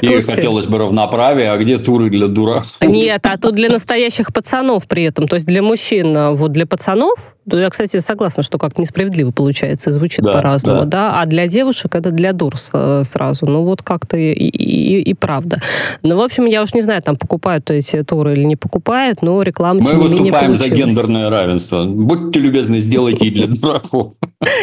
[0.00, 2.76] И Слушайте, хотелось бы равноправия, а где туры для дураков?
[2.82, 5.26] Нет, а тут для настоящих пацанов при этом.
[5.28, 9.90] То есть для мужчин, а вот для пацанов, я, кстати, согласна, что как-то несправедливо получается,
[9.90, 11.10] и звучит да, по-разному, да.
[11.10, 13.46] да, а для девушек это для дур сразу.
[13.46, 15.60] Ну вот как-то и, и, и правда.
[16.02, 19.42] Ну, в общем, я уж не знаю, там покупают эти туры или не покупают, но
[19.42, 21.84] реклама Мы выступаем за гендерное равенство.
[21.84, 24.14] Будьте любезны, сделайте и для дураков.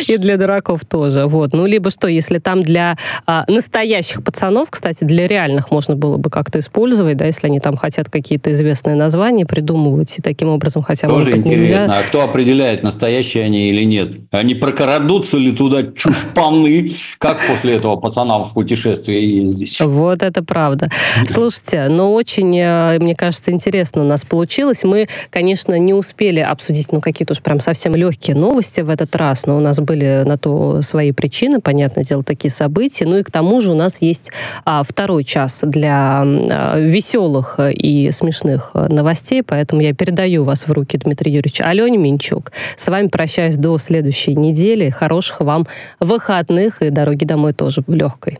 [0.07, 1.25] И для дураков тоже.
[1.25, 1.53] Вот.
[1.53, 6.29] Ну, либо что, если там для а, настоящих пацанов, кстати, для реальных можно было бы
[6.29, 11.07] как-то использовать, да, если они там хотят какие-то известные названия придумывать, и таким образом хотя
[11.07, 11.15] бы...
[11.15, 11.71] Тоже интересно.
[11.71, 11.85] Нельзя.
[11.85, 14.13] А кто определяет, настоящие они или нет?
[14.31, 16.89] Они прокрадутся ли туда чушпаны?
[17.17, 19.79] Как после этого пацанам в путешествие ездить?
[19.79, 20.89] Вот это правда.
[21.27, 24.83] Слушайте, ну очень, э, мне кажется, интересно у нас получилось.
[24.83, 29.45] Мы, конечно, не успели обсудить, ну, какие-то уж прям совсем легкие новости в этот раз,
[29.45, 33.05] но у нас были на то свои причины, понятное дело, такие события.
[33.05, 34.31] Ну и к тому же у нас есть
[34.65, 40.97] а, второй час для а, веселых и смешных новостей, поэтому я передаю вас в руки
[40.97, 42.51] Дмитрия Юрьевича Алене Минчук.
[42.75, 44.89] С вами прощаюсь до следующей недели.
[44.89, 45.67] Хороших вам
[45.99, 48.37] выходных и дороги домой тоже легкой.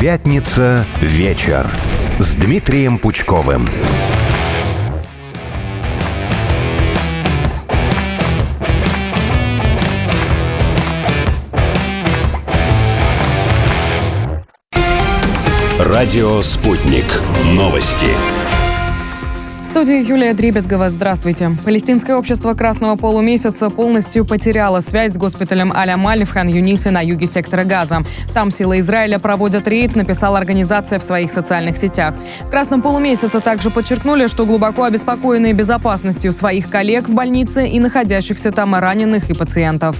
[0.00, 1.68] Пятница вечер.
[2.18, 3.68] с Дмитрием Пучковым.
[15.78, 17.04] Радио «Спутник».
[17.52, 18.08] Новости
[19.78, 20.88] студии Юлия Дребезгова.
[20.88, 21.52] Здравствуйте.
[21.64, 27.62] Палестинское общество Красного полумесяца полностью потеряло связь с госпиталем Аля-Маль в Хан-Юнисе на юге сектора
[27.62, 28.00] Газа.
[28.34, 32.16] Там силы Израиля проводят рейд, написала организация в своих социальных сетях.
[32.40, 38.50] В Красном полумесяце также подчеркнули, что глубоко обеспокоены безопасностью своих коллег в больнице и находящихся
[38.50, 39.96] там раненых и пациентов.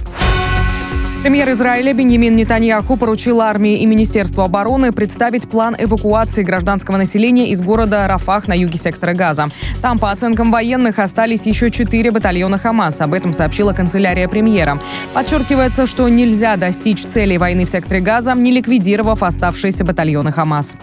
[1.21, 7.61] Премьер Израиля Беньямин Нетаньяху поручил армии и Министерству обороны представить план эвакуации гражданского населения из
[7.61, 9.49] города Рафах на юге сектора Газа.
[9.81, 13.01] Там, по оценкам военных, остались еще четыре батальона Хамас.
[13.01, 14.79] Об этом сообщила канцелярия премьера.
[15.13, 20.77] Подчеркивается, что нельзя достичь целей войны в секторе Газа, не ликвидировав оставшиеся батальоны Хамас.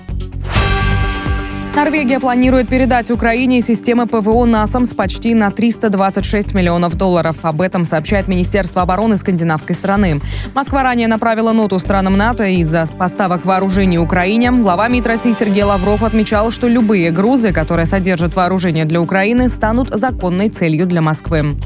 [1.76, 7.36] Норвегия планирует передать Украине системы ПВО НАСАМС почти на 326 миллионов долларов.
[7.42, 10.22] Об этом сообщает Министерство обороны скандинавской страны.
[10.54, 14.52] Москва ранее направила ноту странам НАТО из-за поставок вооружений Украине.
[14.52, 19.90] Глава МИД России Сергей Лавров отмечал, что любые грузы, которые содержат вооружение для Украины, станут
[19.90, 21.56] законной целью для Москвы.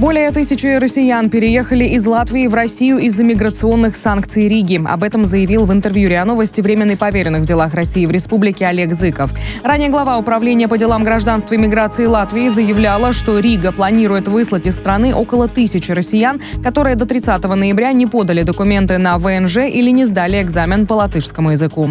[0.00, 4.80] Более тысячи россиян переехали из Латвии в Россию из-за миграционных санкций Риги.
[4.82, 8.94] Об этом заявил в интервью РИА Новости временный поверенный в делах России в республике Олег
[8.94, 9.30] Зыков.
[9.62, 14.76] Ранее глава управления по делам гражданства и миграции Латвии заявляла, что Рига планирует выслать из
[14.76, 20.06] страны около тысячи россиян, которые до 30 ноября не подали документы на ВНЖ или не
[20.06, 21.90] сдали экзамен по латышскому языку.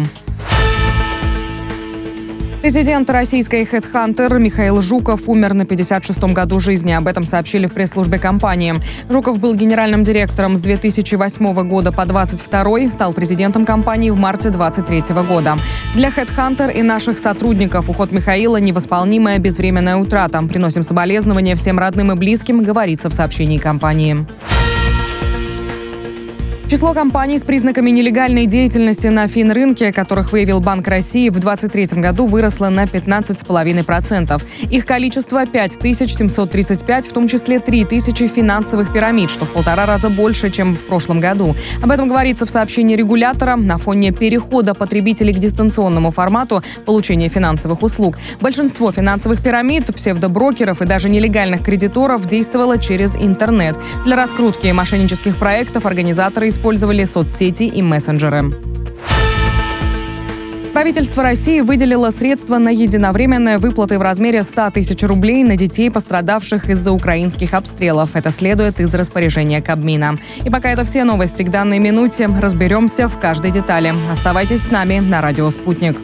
[2.60, 6.92] Президент российской HeadHunter Михаил Жуков умер на 56-м году жизни.
[6.92, 8.74] Об этом сообщили в пресс-службе компании.
[9.08, 15.14] Жуков был генеральным директором с 2008 года по 22 стал президентом компании в марте 23
[15.26, 15.56] года.
[15.94, 20.42] Для HeadHunter и наших сотрудников уход Михаила– невосполнимая безвременная утрата.
[20.42, 24.26] Приносим соболезнования всем родным и близким, говорится в сообщении компании.
[26.70, 32.26] Число компаний с признаками нелегальной деятельности на финрынке, которых выявил Банк России в 2023 году,
[32.26, 34.40] выросло на 15,5%.
[34.70, 40.76] Их количество 5735, в том числе 3000 финансовых пирамид, что в полтора раза больше, чем
[40.76, 41.56] в прошлом году.
[41.82, 47.82] Об этом говорится в сообщении регулятора на фоне перехода потребителей к дистанционному формату получения финансовых
[47.82, 48.16] услуг.
[48.40, 53.76] Большинство финансовых пирамид, псевдоброкеров и даже нелегальных кредиторов действовало через интернет.
[54.04, 58.52] Для раскрутки мошеннических проектов организаторы использовали использовали соцсети и мессенджеры.
[60.74, 66.68] Правительство России выделило средства на единовременные выплаты в размере 100 тысяч рублей на детей, пострадавших
[66.68, 68.14] из-за украинских обстрелов.
[68.14, 70.18] Это следует из распоряжения Кабмина.
[70.44, 72.26] И пока это все новости к данной минуте.
[72.26, 73.94] Разберемся в каждой детали.
[74.12, 75.96] Оставайтесь с нами на радио «Спутник».